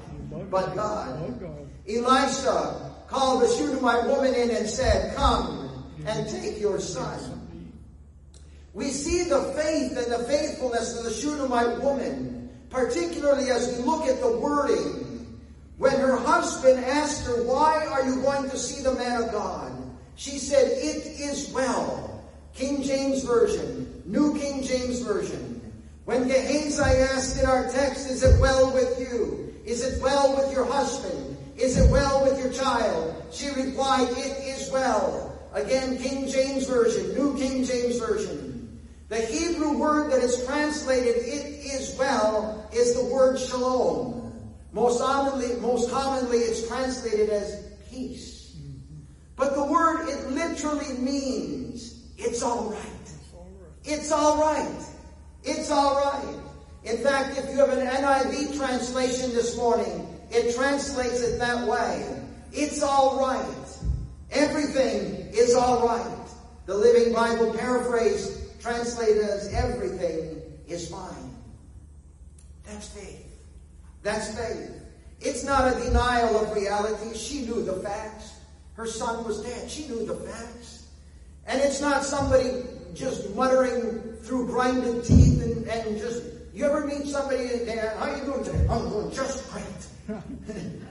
[0.51, 1.41] But God.
[1.89, 7.67] Elisha called the Shunammite woman in and said, Come and take your son.
[8.73, 14.05] We see the faith and the faithfulness of the Shunammite woman, particularly as we look
[14.07, 15.03] at the wording.
[15.77, 19.71] When her husband asked her, Why are you going to see the man of God?
[20.17, 22.23] She said, It is well.
[22.53, 25.56] King James Version, New King James Version.
[26.07, 29.53] When Gehazi asked in our text, is it well with you?
[29.65, 31.35] Is it well with your husband?
[31.57, 33.13] Is it well with your child?
[33.29, 35.37] She replied, it is well.
[35.51, 38.79] Again, King James Version, New King James Version.
[39.09, 44.31] The Hebrew word that is translated, it is well, is the word shalom.
[44.71, 48.55] Most commonly, most commonly it's translated as peace.
[49.35, 53.11] But the word, it literally means it's all right.
[53.83, 54.85] It's all right.
[55.47, 56.35] It's all right.
[56.83, 62.21] In fact, if you have an NIV translation this morning, it translates it that way.
[62.51, 63.67] It's all right.
[64.31, 66.27] Everything is all right.
[66.65, 71.33] The Living Bible paraphrase translated as everything is fine.
[72.65, 73.25] That's faith.
[74.03, 74.71] That's faith.
[75.21, 77.17] It's not a denial of reality.
[77.17, 78.33] She knew the facts.
[78.73, 79.71] Her son was dead.
[79.71, 80.87] She knew the facts.
[81.45, 86.23] And it's not somebody just muttering through grinded teeth and, and just,
[86.53, 88.67] you ever meet somebody there, how you doing today?
[88.69, 89.63] I'm doing just great.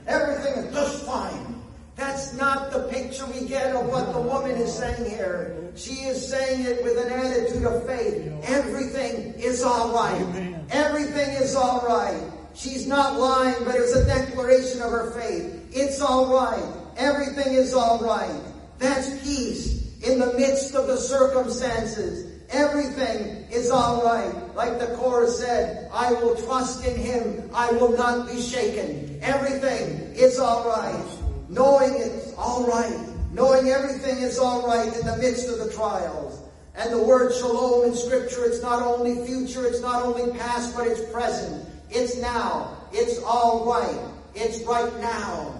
[0.07, 1.61] Everything is just fine.
[1.95, 5.71] That's not the picture we get of what the woman is saying here.
[5.75, 8.31] She is saying it with an attitude of faith.
[8.43, 10.61] Everything is all right.
[10.69, 12.21] Everything is all right.
[12.53, 15.69] She's not lying, but it's a declaration of her faith.
[15.71, 16.63] It's all right.
[16.97, 18.41] Everything is all right.
[18.79, 22.33] That's peace in the midst of the circumstances.
[22.49, 24.55] Everything is all right.
[24.55, 27.49] Like the chorus said, I will trust in him.
[27.53, 29.19] I will not be shaken.
[29.21, 31.05] Everything is all right.
[31.49, 32.97] Knowing it's all right.
[33.33, 36.41] Knowing everything is all right in the midst of the trials.
[36.75, 40.87] And the word shalom in scripture, it's not only future, it's not only past, but
[40.87, 41.67] it's present.
[41.89, 42.77] It's now.
[42.93, 43.99] It's all right.
[44.35, 45.53] It's right now.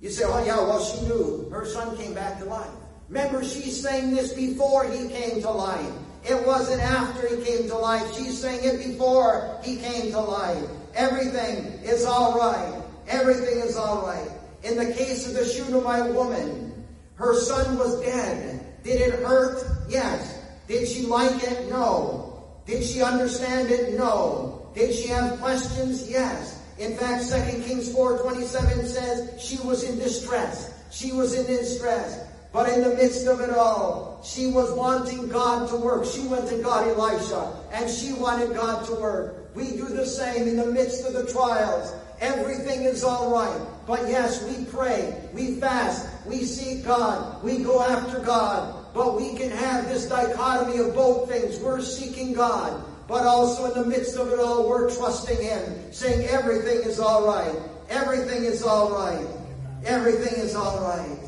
[0.00, 1.48] You say, oh yeah, well she knew.
[1.50, 2.68] Her son came back to life.
[3.08, 5.92] Remember, she's saying this before he came to life.
[6.24, 8.14] It wasn't after he came to life.
[8.16, 10.62] She's saying it before he came to life.
[10.94, 12.82] Everything is all right.
[13.06, 14.30] Everything is all right.
[14.62, 18.64] In the case of the Shunammite woman, her son was dead.
[18.82, 19.64] Did it hurt?
[19.88, 20.44] Yes.
[20.66, 21.70] Did she like it?
[21.70, 22.44] No.
[22.66, 23.98] Did she understand it?
[23.98, 24.70] No.
[24.74, 26.10] Did she have questions?
[26.10, 26.62] Yes.
[26.78, 30.74] In fact, 2 Kings 4.27 says she was in distress.
[30.90, 32.27] She was in distress.
[32.58, 36.04] But in the midst of it all, she was wanting God to work.
[36.04, 39.54] She went to God Elisha, and she wanted God to work.
[39.54, 41.94] We do the same in the midst of the trials.
[42.20, 43.60] Everything is all right.
[43.86, 48.92] But yes, we pray, we fast, we seek God, we go after God.
[48.92, 51.60] But we can have this dichotomy of both things.
[51.60, 56.26] We're seeking God, but also in the midst of it all, we're trusting Him, saying
[56.26, 57.54] everything is all right.
[57.88, 59.28] Everything is all right.
[59.84, 61.27] Everything is all right.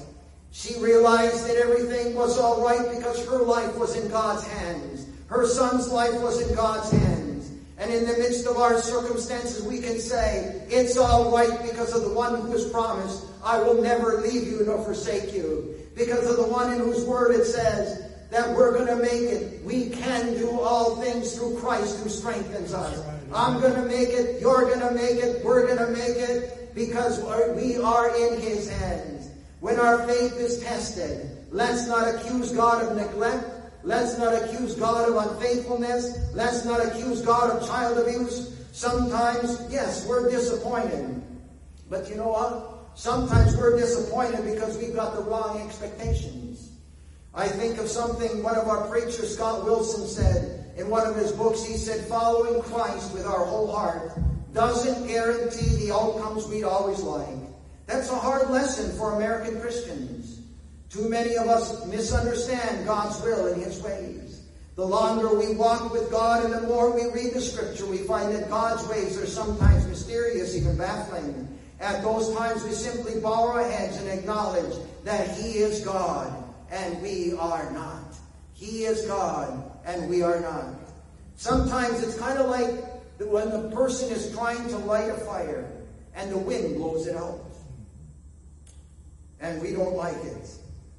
[0.52, 5.06] She realized that everything was all right because her life was in God's hands.
[5.28, 7.52] Her son's life was in God's hands.
[7.78, 12.02] And in the midst of our circumstances, we can say, it's all right because of
[12.02, 15.76] the one who has promised, I will never leave you nor forsake you.
[15.96, 19.64] Because of the one in whose word it says that we're going to make it.
[19.64, 23.02] We can do all things through Christ who strengthens us.
[23.34, 24.40] I'm going to make it.
[24.40, 25.44] You're going to make it.
[25.44, 27.20] We're going to make it because
[27.56, 29.19] we are in his hands.
[29.60, 33.46] When our faith is tested, let's not accuse God of neglect.
[33.82, 36.34] Let's not accuse God of unfaithfulness.
[36.34, 38.56] Let's not accuse God of child abuse.
[38.72, 41.22] Sometimes, yes, we're disappointed.
[41.88, 42.98] But you know what?
[42.98, 46.72] Sometimes we're disappointed because we've got the wrong expectations.
[47.34, 51.32] I think of something one of our preachers, Scott Wilson, said in one of his
[51.32, 51.64] books.
[51.64, 54.12] He said, following Christ with our whole heart
[54.52, 57.49] doesn't guarantee the outcomes we'd always like.
[57.90, 60.42] That's a hard lesson for American Christians.
[60.90, 64.42] Too many of us misunderstand God's will and His ways.
[64.76, 68.32] The longer we walk with God and the more we read the scripture, we find
[68.32, 71.58] that God's ways are sometimes mysterious, even baffling.
[71.80, 74.72] At those times, we simply bow our heads and acknowledge
[75.02, 76.32] that He is God
[76.70, 78.14] and we are not.
[78.54, 80.76] He is God and we are not.
[81.34, 82.70] Sometimes it's kind of like
[83.18, 85.68] when the person is trying to light a fire
[86.14, 87.49] and the wind blows it out
[89.40, 90.50] and we don't like it.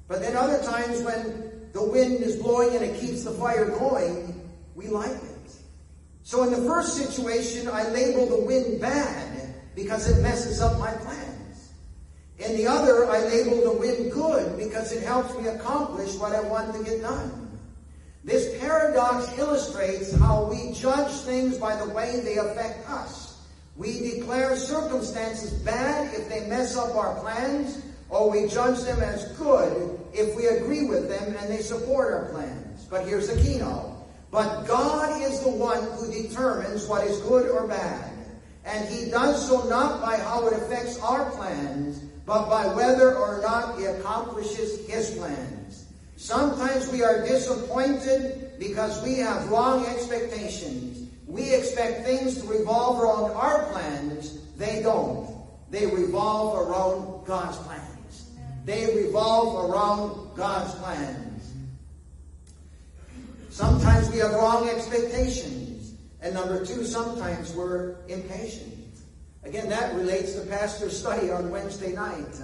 [0.08, 4.50] But then other times when the wind is blowing and it keeps the fire going,
[4.74, 5.52] we like it.
[6.22, 10.92] So in the first situation, I label the wind bad because it messes up my
[10.92, 11.72] plans.
[12.38, 16.40] In the other, I label the wind good because it helps me accomplish what I
[16.40, 17.58] want to get done.
[18.24, 23.40] This paradox illustrates how we judge things by the way they affect us.
[23.76, 27.82] We declare circumstances bad if they mess up our plans,
[28.12, 32.30] or we judge them as good if we agree with them and they support our
[32.30, 32.84] plans.
[32.84, 33.90] But here's the keynote.
[34.30, 38.12] But God is the one who determines what is good or bad.
[38.66, 43.40] And he does so not by how it affects our plans, but by whether or
[43.40, 45.86] not he accomplishes his plans.
[46.16, 51.08] Sometimes we are disappointed because we have wrong expectations.
[51.26, 54.38] We expect things to revolve around our plans.
[54.56, 55.34] They don't.
[55.70, 57.81] They revolve around God's plans.
[58.64, 61.52] They revolve around God's plans.
[63.50, 65.94] Sometimes we have wrong expectations.
[66.20, 68.78] And number two, sometimes we're impatient.
[69.42, 72.40] Again, that relates to Pastor's study on Wednesday night.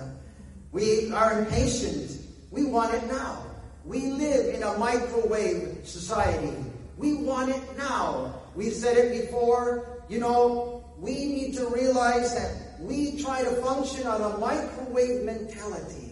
[0.73, 2.21] We are impatient.
[2.51, 3.45] We want it now.
[3.85, 6.57] We live in a microwave society.
[6.97, 8.43] We want it now.
[8.57, 10.03] We've said it before.
[10.09, 16.08] You know, we need to realize that we try to function on a microwave mentality.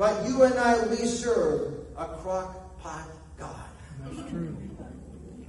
[0.00, 3.06] But you and I, we serve a crock pot
[3.38, 3.68] God.
[4.02, 4.56] That's true.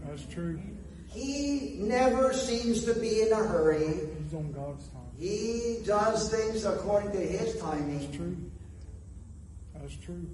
[0.05, 0.59] That's true.
[1.07, 4.09] He never seems to be in a hurry.
[4.21, 5.03] He's on God's time.
[5.17, 7.97] He does things according to his timing.
[7.97, 8.37] That's true.
[9.75, 10.29] That's true.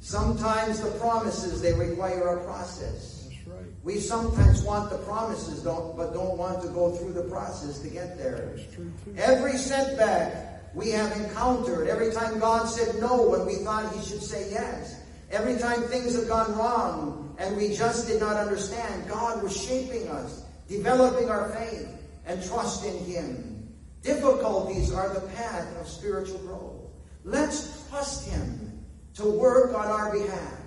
[0.00, 3.30] Sometimes the promises, they require a process.
[3.30, 3.72] That's right.
[3.82, 7.88] We sometimes want the promises, don't, but don't want to go through the process to
[7.88, 8.52] get there.
[8.54, 9.14] That's true too.
[9.16, 14.22] Every setback we have encountered, every time God said no when we thought He should
[14.22, 15.00] say yes,
[15.30, 20.08] every time things have gone wrong and we just did not understand, God was shaping
[20.08, 21.88] us, developing our faith
[22.26, 23.68] and trust in Him.
[24.02, 26.90] Difficulties are the path of spiritual growth.
[27.24, 30.58] Let's trust Him to work on our behalf.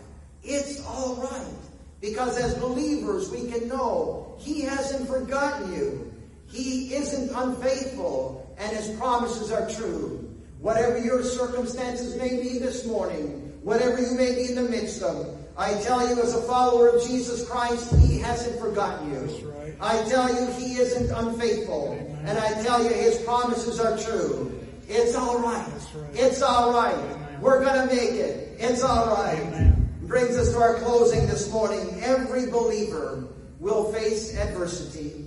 [0.44, 1.54] It's all right.
[2.00, 6.14] Because as believers, we can know He hasn't forgotten you.
[6.48, 10.22] He isn't unfaithful, and His promises are true.
[10.60, 15.38] Whatever your circumstances may be this morning, whatever you may be in the midst of,
[15.58, 19.50] I tell you as a follower of Jesus Christ, He hasn't forgotten you.
[19.50, 19.76] Right.
[19.80, 21.94] I tell you, He isn't unfaithful.
[21.94, 22.26] Amen.
[22.26, 24.60] And I tell you, His promises are true.
[24.88, 25.68] It's all right.
[25.96, 26.10] Right.
[26.14, 26.96] It's all right.
[26.96, 27.42] Amen.
[27.42, 28.58] We're going to make it.
[28.60, 29.40] It's all right.
[29.40, 29.90] Amen.
[30.04, 32.02] Brings us to our closing this morning.
[32.04, 33.28] Every believer
[33.60, 35.25] will face adversity.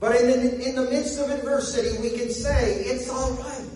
[0.00, 3.70] But in the, in the midst of adversity, we can say, it's all right.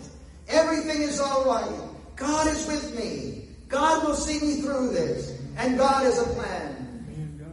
[0.49, 1.91] Everything is all right.
[2.16, 3.49] God is with me.
[3.69, 5.39] God will see me through this.
[5.57, 6.79] And God has a plan.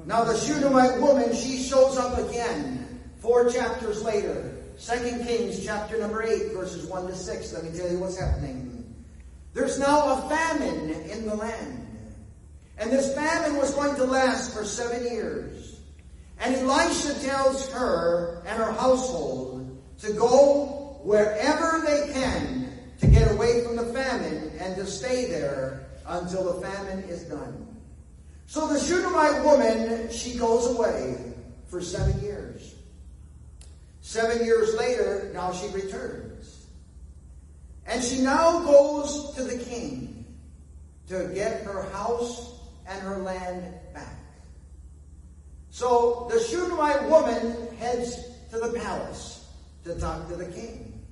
[0.05, 4.51] Now the Shunammite woman, she shows up again four chapters later.
[4.77, 7.53] Second Kings chapter number 8, verses 1 to 6.
[7.53, 8.93] Let me tell you what's happening.
[9.53, 11.87] There's now a famine in the land.
[12.77, 15.74] And this famine was going to last for seven years.
[16.39, 23.63] And Elisha tells her and her household to go wherever they can to get away
[23.63, 27.67] from the famine and to stay there until the famine is done.
[28.47, 31.33] So the Shunammite woman, she goes away
[31.67, 32.75] for seven years.
[34.01, 36.67] Seven years later, now she returns.
[37.87, 40.25] And she now goes to the king
[41.07, 43.73] to get her house and her land.
[45.75, 48.15] So the Shunammite woman heads
[48.49, 49.45] to the palace
[49.83, 51.03] to talk to the king.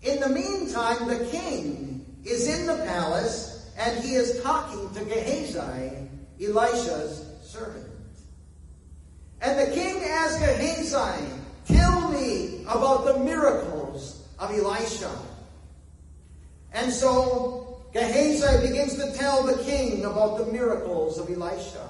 [0.00, 6.08] In the meantime, the king is in the palace and he is talking to Gehazi,
[6.42, 7.90] Elisha's servant.
[9.42, 11.34] And the king asks Gehazi,
[11.66, 15.14] Tell me about the miracles of Elisha.
[16.72, 21.89] And so Gehazi begins to tell the king about the miracles of Elisha.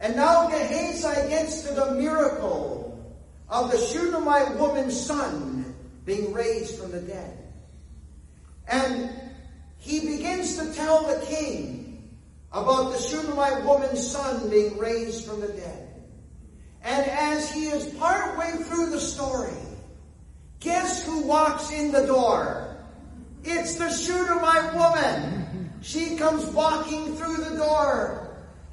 [0.00, 3.16] And now Gehazi gets to the miracle
[3.48, 5.74] of the Shunammite woman's son
[6.04, 7.36] being raised from the dead.
[8.68, 9.10] And
[9.78, 12.16] he begins to tell the king
[12.52, 15.88] about the Shunammite woman's son being raised from the dead.
[16.82, 19.52] And as he is partway through the story,
[20.60, 22.76] guess who walks in the door?
[23.44, 25.70] It's the Shunammite woman.
[25.80, 28.27] She comes walking through the door.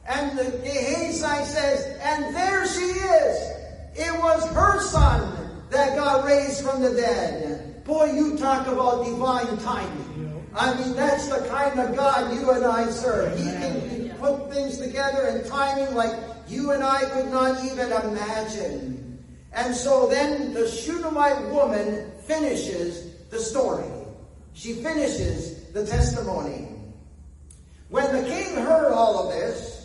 [0.08, 3.52] And the Gehazi says, and there she is.
[3.96, 7.84] It was her son that got raised from the dead.
[7.86, 10.46] Boy, you talk about divine timing.
[10.56, 13.38] I mean, that's the kind of God you and I serve.
[13.38, 16.14] He can put things together in timing like
[16.48, 19.24] you and I could not even imagine.
[19.54, 23.86] And so then the Shunammite woman finishes the story.
[24.54, 26.70] She finishes the testimony.
[27.90, 29.85] When the king heard all of this,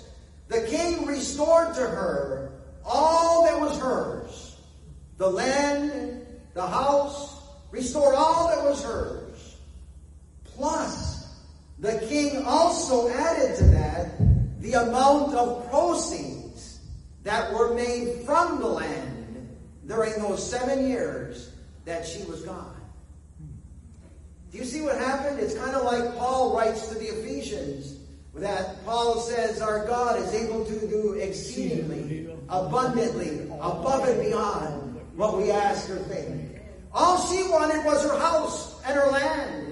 [0.50, 2.52] the king restored to her
[2.84, 4.56] all that was hers.
[5.16, 7.40] The land, the house,
[7.70, 9.56] restored all that was hers.
[10.44, 11.38] Plus,
[11.78, 16.80] the king also added to that the amount of proceeds
[17.22, 21.50] that were made from the land during those seven years
[21.84, 22.74] that she was gone.
[24.50, 25.38] Do you see what happened?
[25.38, 27.99] It's kind of like Paul writes to the Ephesians
[28.34, 35.36] that Paul says our God is able to do exceedingly, abundantly, above and beyond what
[35.36, 36.60] we ask or think.
[36.92, 39.66] All she wanted was her house and her land.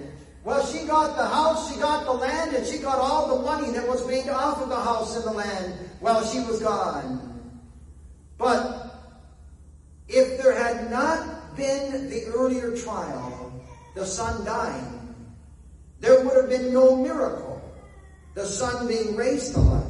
[0.44, 3.70] Well, she got the house, she got the land, and she got all the money
[3.72, 7.40] that was made off of the house and the land while she was gone.
[8.38, 8.88] But
[10.08, 13.52] if there had not been the earlier trial,
[13.94, 15.14] the son dying,
[16.00, 17.47] there would have been no miracle,
[18.38, 19.84] the son being raised to life.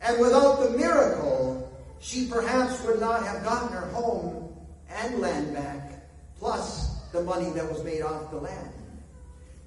[0.00, 1.70] And without the miracle,
[2.00, 4.56] she perhaps would not have gotten her home
[4.88, 6.08] and land back,
[6.38, 8.72] plus the money that was made off the land.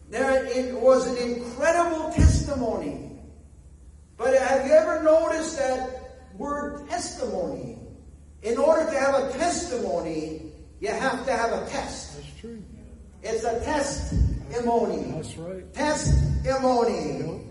[0.09, 3.11] There it was an incredible testimony.
[4.17, 7.77] But have you ever noticed that word testimony?
[8.41, 12.15] In order to have a testimony, you have to have a test.
[12.15, 12.63] That's true.
[13.21, 15.11] It's a testimony.
[15.11, 15.73] That's right.
[15.73, 17.50] Testimony.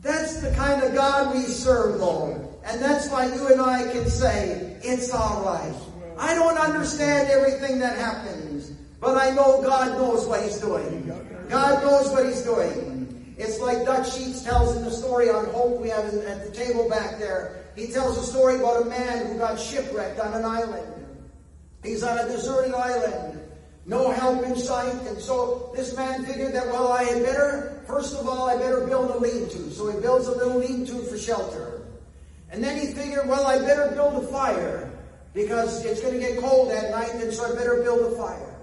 [0.00, 2.40] That's the kind of God we serve, Lord.
[2.64, 5.74] And that's why you and I can say, it's all right.
[6.18, 8.70] I don't understand everything that happens,
[9.00, 11.12] but I know God knows what He's doing.
[11.48, 13.34] God knows what He's doing.
[13.38, 16.88] It's like Dutch Sheets tells in the story on Hope we have at the table
[16.88, 17.64] back there.
[17.76, 21.06] He tells a story about a man who got shipwrecked on an island.
[21.84, 23.40] He's on a deserted island.
[23.88, 24.94] No help in sight.
[25.08, 28.86] And so this man figured that, well, I had better, first of all, I better
[28.86, 29.70] build a lean-to.
[29.70, 31.86] So he builds a little lean-to for shelter.
[32.50, 34.92] And then he figured, well, I better build a fire
[35.32, 38.56] because it's going to get cold at night, and so I better build a fire.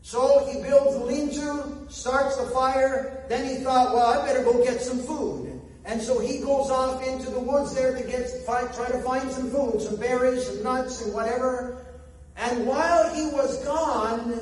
[0.00, 3.24] So he builds the lean-to, starts the fire.
[3.28, 5.60] Then he thought, well, I better go get some food.
[5.84, 9.30] And so he goes off into the woods there to get find, try to find
[9.30, 11.83] some food, some berries, some nuts, and whatever.
[12.36, 14.40] And while he was gone,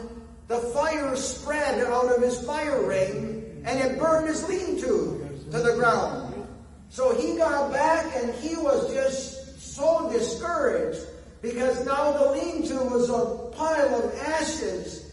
[0.48, 5.74] the fire spread out of his fire ring, and it burned his lean-to to the
[5.74, 6.46] ground.
[6.88, 11.00] So he got back, and he was just so discouraged
[11.40, 15.12] because now the lean-to was a pile of ashes,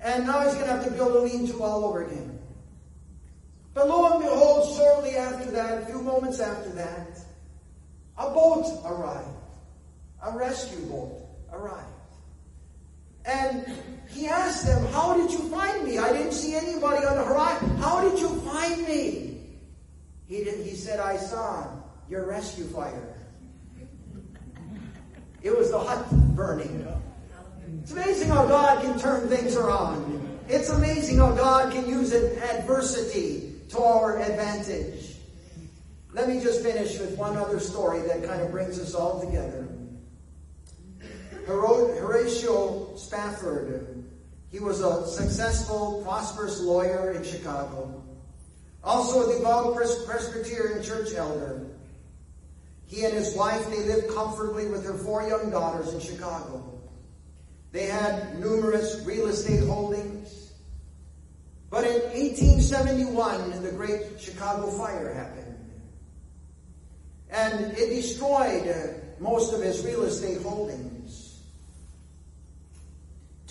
[0.00, 2.38] and now he's going to have to build a lean-to all over again.
[3.74, 7.18] But lo and behold, shortly after that, a few moments after that,
[8.18, 9.28] a boat arrived.
[10.24, 11.86] A rescue boat arrived.
[13.24, 13.66] And
[14.08, 15.98] he asked them, How did you find me?
[15.98, 17.76] I didn't see anybody on the horizon.
[17.78, 19.40] How did you find me?
[20.26, 21.66] He, did, he said, I saw
[22.08, 23.14] your rescue fire.
[25.42, 26.86] It was the hut burning.
[27.82, 30.40] It's amazing how God can turn things around.
[30.48, 35.16] It's amazing how God can use adversity to our advantage.
[36.12, 39.66] Let me just finish with one other story that kind of brings us all together.
[41.46, 44.04] Horatio Spafford,
[44.50, 48.02] he was a successful, prosperous lawyer in Chicago.
[48.84, 51.66] Also a devout Presbyterian church elder.
[52.86, 56.80] He and his wife, they lived comfortably with their four young daughters in Chicago.
[57.70, 60.52] They had numerous real estate holdings.
[61.70, 65.56] But in 1871, the great Chicago fire happened.
[67.30, 70.91] And it destroyed uh, most of his real estate holdings.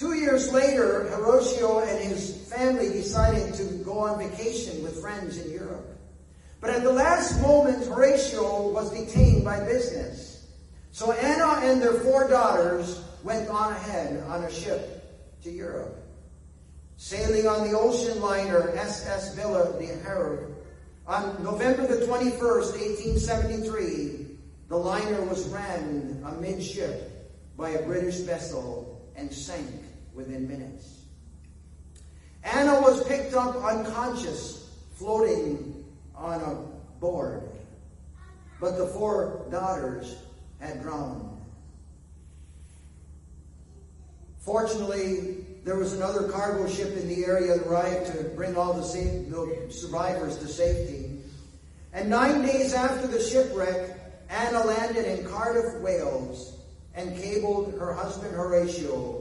[0.02, 5.52] Two years later, Horatio and his family decided to go on vacation with friends in
[5.52, 5.96] Europe.
[6.60, 10.48] But at the last moment, Horatio was detained by business.
[10.92, 15.96] So Anna and their four daughters went on ahead on a ship to Europe.
[16.98, 20.48] Sailing on the ocean liner SS Ville du Havre,
[21.06, 22.74] on November the 21st,
[23.22, 24.26] 1873,
[24.68, 27.08] the liner was rammed amidship
[27.56, 31.02] by a British vessel and sank within minutes.
[32.44, 35.86] Anna was picked up unconscious, floating
[36.16, 37.44] on a board,
[38.60, 40.18] but the four daughters
[40.60, 41.28] had drowned.
[44.40, 49.72] Fortunately, there was another cargo ship in the area arrived to bring all the, the
[49.72, 51.20] survivors to safety.
[51.94, 53.98] And nine days after the shipwreck,
[54.30, 56.58] Anna landed in Cardiff, Wales,
[56.96, 59.21] and cabled her husband Horatio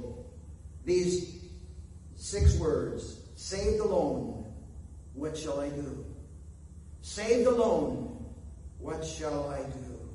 [0.85, 1.45] these
[2.17, 4.45] six words Saved alone,
[5.15, 6.05] what shall I do?
[7.01, 8.23] Saved alone,
[8.79, 10.11] what shall I do?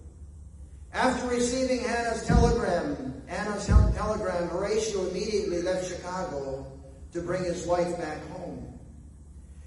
[0.93, 6.71] After receiving Hannah's telegram, Anna's telegram, Horatio immediately left Chicago
[7.13, 8.79] to bring his wife back home.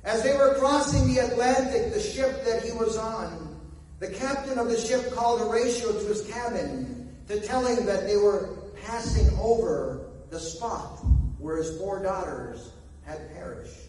[0.04, 3.58] As they were crossing the Atlantic, the ship that he was on,
[3.98, 8.16] The captain of the ship called Horatio to his cabin to tell him that they
[8.16, 11.00] were passing over the spot
[11.38, 12.70] where his four daughters
[13.04, 13.88] had perished.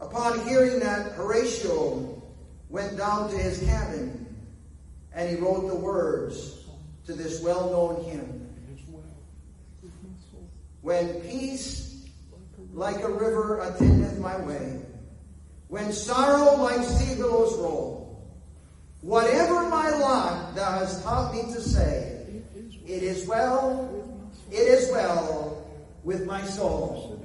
[0.00, 2.22] Upon hearing that, Horatio
[2.68, 4.22] went down to his cabin
[5.14, 6.64] and he wrote the words
[7.06, 8.38] to this well known hymn
[10.80, 12.06] When peace
[12.72, 14.80] like a river attendeth my way,
[15.68, 18.32] when sorrow like sea billows roll,
[19.02, 22.42] whatever my lot thou hast taught me to say,
[22.86, 24.01] it is well,
[24.52, 25.66] it is well
[26.04, 27.24] with my soul.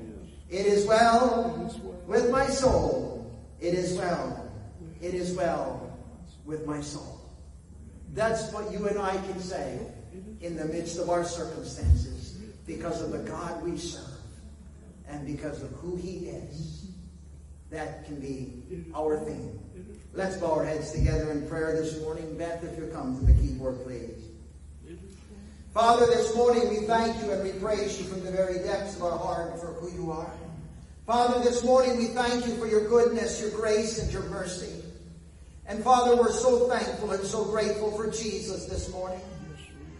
[0.49, 1.69] It is well
[2.07, 3.29] with my soul.
[3.59, 4.49] It is well.
[5.01, 5.91] It is well
[6.45, 7.19] with my soul.
[8.13, 9.77] That's what you and I can say
[10.39, 14.05] in the midst of our circumstances because of the God we serve
[15.07, 16.85] and because of who He is.
[17.69, 18.63] That can be
[18.95, 19.59] our theme.
[20.13, 22.37] Let's bow our heads together in prayer this morning.
[22.37, 24.16] Beth, if you'll come to the keyboard, please.
[25.77, 29.03] Father, this morning we thank you and we praise you from the very depths of
[29.03, 30.33] our heart for who you are.
[31.05, 34.83] Father, this morning we thank you for your goodness, your grace, and your mercy.
[35.67, 39.21] And Father, we're so thankful and so grateful for Jesus this morning.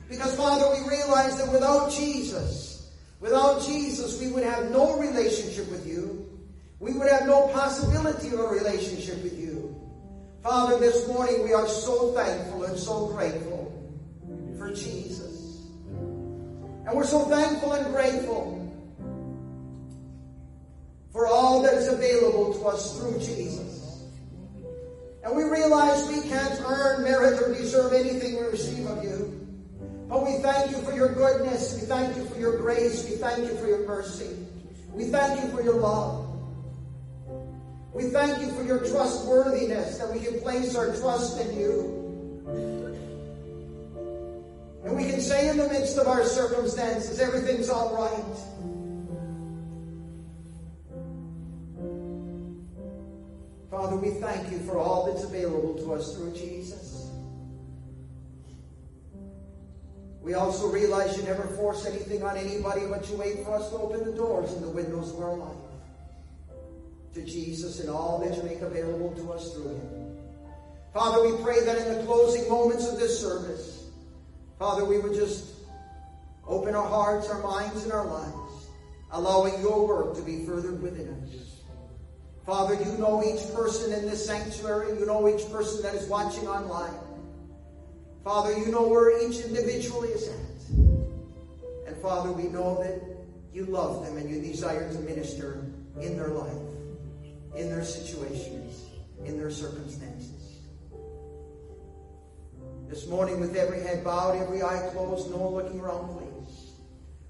[0.10, 5.86] Because Father, we realize that without Jesus, without Jesus, we would have no relationship with
[5.86, 6.28] you.
[6.80, 9.80] We would have no possibility of a relationship with you.
[10.42, 13.72] Father, this morning we are so thankful and so grateful
[14.58, 15.27] for Jesus.
[16.88, 18.64] And we're so thankful and grateful
[21.12, 24.04] for all that is available to us through Jesus.
[25.24, 29.34] And we realize we can't earn, merit, or deserve anything we receive of you.
[30.08, 31.78] But we thank you for your goodness.
[31.78, 33.04] We thank you for your grace.
[33.10, 34.38] We thank you for your mercy.
[34.94, 36.26] We thank you for your love.
[37.94, 42.97] We thank you for your trustworthiness, that we can place our trust in you.
[44.84, 48.58] And we can say in the midst of our circumstances, everything's all right.
[53.70, 57.10] Father, we thank you for all that's available to us through Jesus.
[60.22, 63.78] We also realize you never force anything on anybody, but you wait for us to
[63.78, 65.56] open the doors and the windows of our life
[67.14, 70.18] to Jesus and all that you make available to us through him.
[70.94, 73.77] Father, we pray that in the closing moments of this service,
[74.60, 75.54] Father, we would just
[76.48, 78.68] open our hearts, our minds, and our lives,
[79.12, 81.58] allowing your work to be furthered within us.
[82.46, 84.98] Father, you know each person in this sanctuary.
[84.98, 86.98] You know each person that is watching online.
[88.24, 90.78] Father, you know where each individual is at.
[91.88, 93.02] And Father, we know that
[93.54, 95.66] you love them and you desire to minister
[96.00, 96.54] in their life,
[97.56, 98.86] in their situations,
[99.26, 100.37] in their circumstances.
[102.88, 106.72] This morning, with every head bowed, every eye closed, no looking around, please.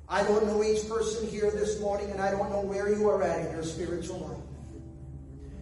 [0.08, 3.24] I don't know each person here this morning, and I don't know where you are
[3.24, 4.48] at in your spiritual life.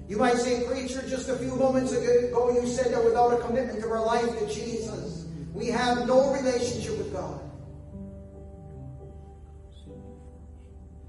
[0.08, 3.84] You might say, Preacher, just a few moments ago you said that without a commitment
[3.84, 7.39] of our life to Jesus, we have no relationship with God.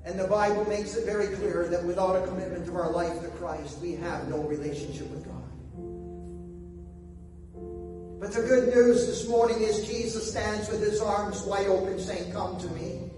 [0.06, 3.28] And the Bible makes it very clear that without a commitment of our life to
[3.30, 5.35] Christ, we have no relationship with God.
[8.18, 12.32] But the good news this morning is Jesus stands with his arms wide open saying,
[12.32, 13.10] Come to me.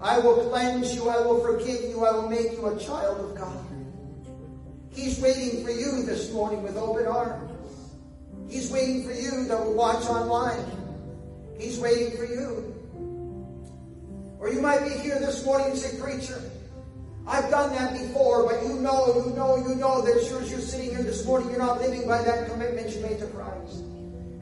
[0.00, 1.08] I will cleanse you.
[1.08, 2.04] I will forgive you.
[2.04, 3.66] I will make you a child of God.
[4.92, 7.50] He's waiting for you this morning with open arms.
[8.48, 10.64] He's waiting for you that will watch online.
[11.58, 12.72] He's waiting for you.
[14.38, 16.40] Or you might be here this morning and say, Preacher,
[17.26, 20.90] I've done that before, but you know, you know, you know that as you're sitting
[20.90, 23.82] here this morning, you're not living by that commitment you made to Christ.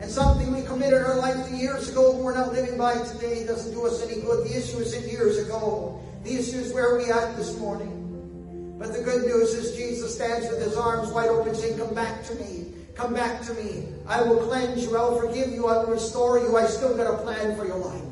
[0.00, 3.86] And something we committed our life years ago, we're not living by today, doesn't do
[3.86, 4.46] us any good.
[4.46, 6.00] The issue isn't years ago.
[6.24, 8.76] The issue is where are we at this morning.
[8.78, 12.24] But the good news is Jesus stands with his arms wide open saying, Come back
[12.24, 12.66] to me.
[12.94, 13.88] Come back to me.
[14.06, 14.96] I will cleanse you.
[14.96, 15.66] I will forgive you.
[15.68, 16.56] I will restore you.
[16.56, 18.02] I still got a plan for your life.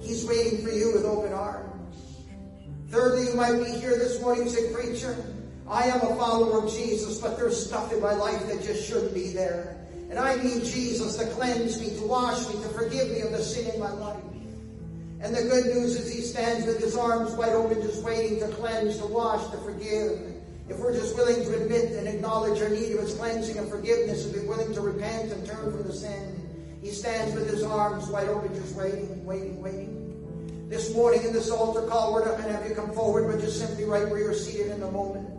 [0.00, 1.68] He's waiting for you with open arms.
[2.88, 5.14] Thirdly, you might be here this morning and say, Preacher,
[5.68, 9.12] I am a follower of Jesus, but there's stuff in my life that just shouldn't
[9.12, 9.77] be there.
[10.10, 13.42] And I need Jesus to cleanse me, to wash me, to forgive me of the
[13.42, 14.22] sin in my life.
[15.20, 18.48] And the good news is he stands with his arms wide open, just waiting to
[18.54, 20.20] cleanse, to wash, to forgive.
[20.68, 24.24] If we're just willing to admit and acknowledge our need of his cleansing and forgiveness,
[24.26, 28.08] and be willing to repent and turn from the sin, he stands with his arms
[28.08, 30.68] wide open, just waiting, waiting, waiting.
[30.68, 33.40] This morning in this altar call, we're not going to have you come forward, but
[33.40, 35.37] just simply right where you're seated in the moment.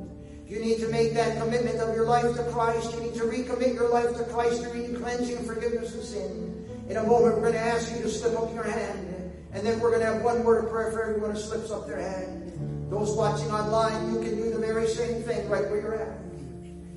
[0.49, 2.91] You need to make that commitment of your life to Christ.
[2.95, 6.65] You need to recommit your life to Christ to renew cleansing and forgiveness of sin.
[6.89, 9.31] In a moment, we're going to ask you to slip up your hand.
[9.53, 11.85] And then we're going to have one word of prayer for everyone who slips up
[11.85, 12.89] their hand.
[12.89, 16.17] Those watching online, you can do the very same thing right where you're at.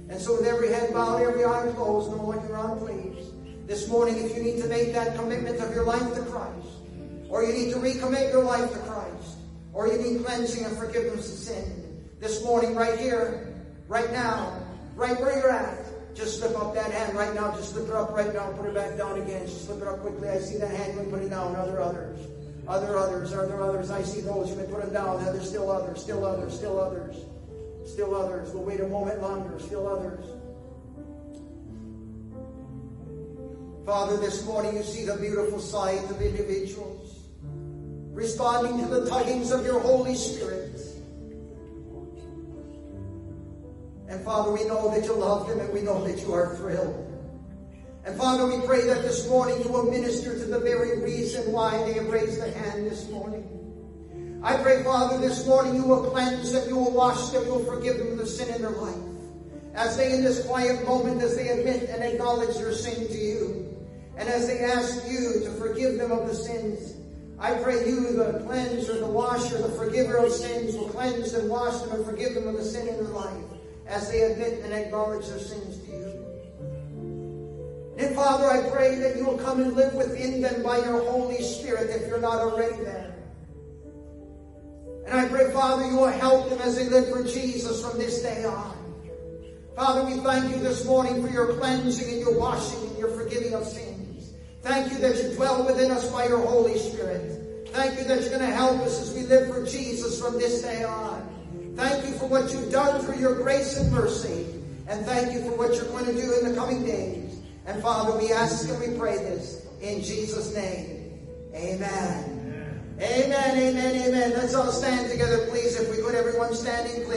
[0.09, 3.33] And so with every head bowed, every eye closed, no one you're on, please.
[3.67, 6.69] This morning, if you need to make that commitment of your life to Christ,
[7.29, 9.37] or you need to recommit your life to Christ,
[9.75, 11.82] or you need cleansing and forgiveness of sin,
[12.23, 13.53] this morning, right here,
[13.89, 14.57] right now,
[14.95, 17.53] right where you're at, just slip up that hand right now.
[17.57, 18.53] Just slip it up right now.
[18.53, 19.45] Put it back down again.
[19.45, 20.29] Just slip it up quickly.
[20.29, 20.95] I see that hand.
[20.95, 21.57] You put it down.
[21.57, 22.21] Other others.
[22.69, 23.33] Other others.
[23.33, 23.91] Are there others?
[23.91, 24.51] I see those.
[24.51, 25.25] You may put them down.
[25.25, 26.01] There's still others.
[26.01, 26.55] Still others.
[26.55, 27.17] Still others.
[27.87, 28.53] Still others.
[28.53, 29.59] We'll wait a moment longer.
[29.59, 30.25] Still others.
[33.87, 37.19] Father, this morning you see the beautiful sight of individuals
[38.13, 40.79] responding to the tuggings of your Holy Spirit.
[44.13, 47.09] And Father, we know that you love them and we know that you are thrilled.
[48.05, 51.83] And Father, we pray that this morning you will minister to the very reason why
[51.85, 53.49] they have raised the hand this morning.
[54.45, 57.65] I pray, Father, this morning you will cleanse them, you will wash them, you will
[57.65, 59.03] forgive them of the sin in their life.
[59.73, 63.75] As they, in this quiet moment, as they admit and acknowledge their sin to you,
[64.19, 66.97] and as they ask you to forgive them of the sins,
[67.39, 71.81] I pray you, the cleanser, the washer, the forgiver of sins, will cleanse and wash
[71.81, 73.43] them and forgive them of the sin in their life
[73.93, 76.23] as they admit and acknowledge their sins to you.
[77.99, 81.43] And Father, I pray that you will come and live within them by your Holy
[81.43, 83.15] Spirit if you're not already there.
[85.07, 88.23] And I pray, Father, you will help them as they live for Jesus from this
[88.23, 88.79] day on.
[89.77, 93.55] Father, we thank you this morning for your cleansing and your washing and your forgiving
[93.55, 94.33] of sins.
[94.63, 97.69] Thank you that you dwell within us by your Holy Spirit.
[97.69, 100.63] Thank you that you're going to help us as we live for Jesus from this
[100.63, 101.32] day on.
[101.75, 104.47] Thank you for what you've done for your grace and mercy.
[104.89, 107.39] And thank you for what you're going to do in the coming days.
[107.67, 111.19] And Father, we ask and we pray this in Jesus' name.
[111.55, 112.33] Amen.
[113.01, 114.31] Amen, amen, amen.
[114.31, 115.79] Let's all stand together, please.
[115.79, 117.13] If we could, everyone standing, please.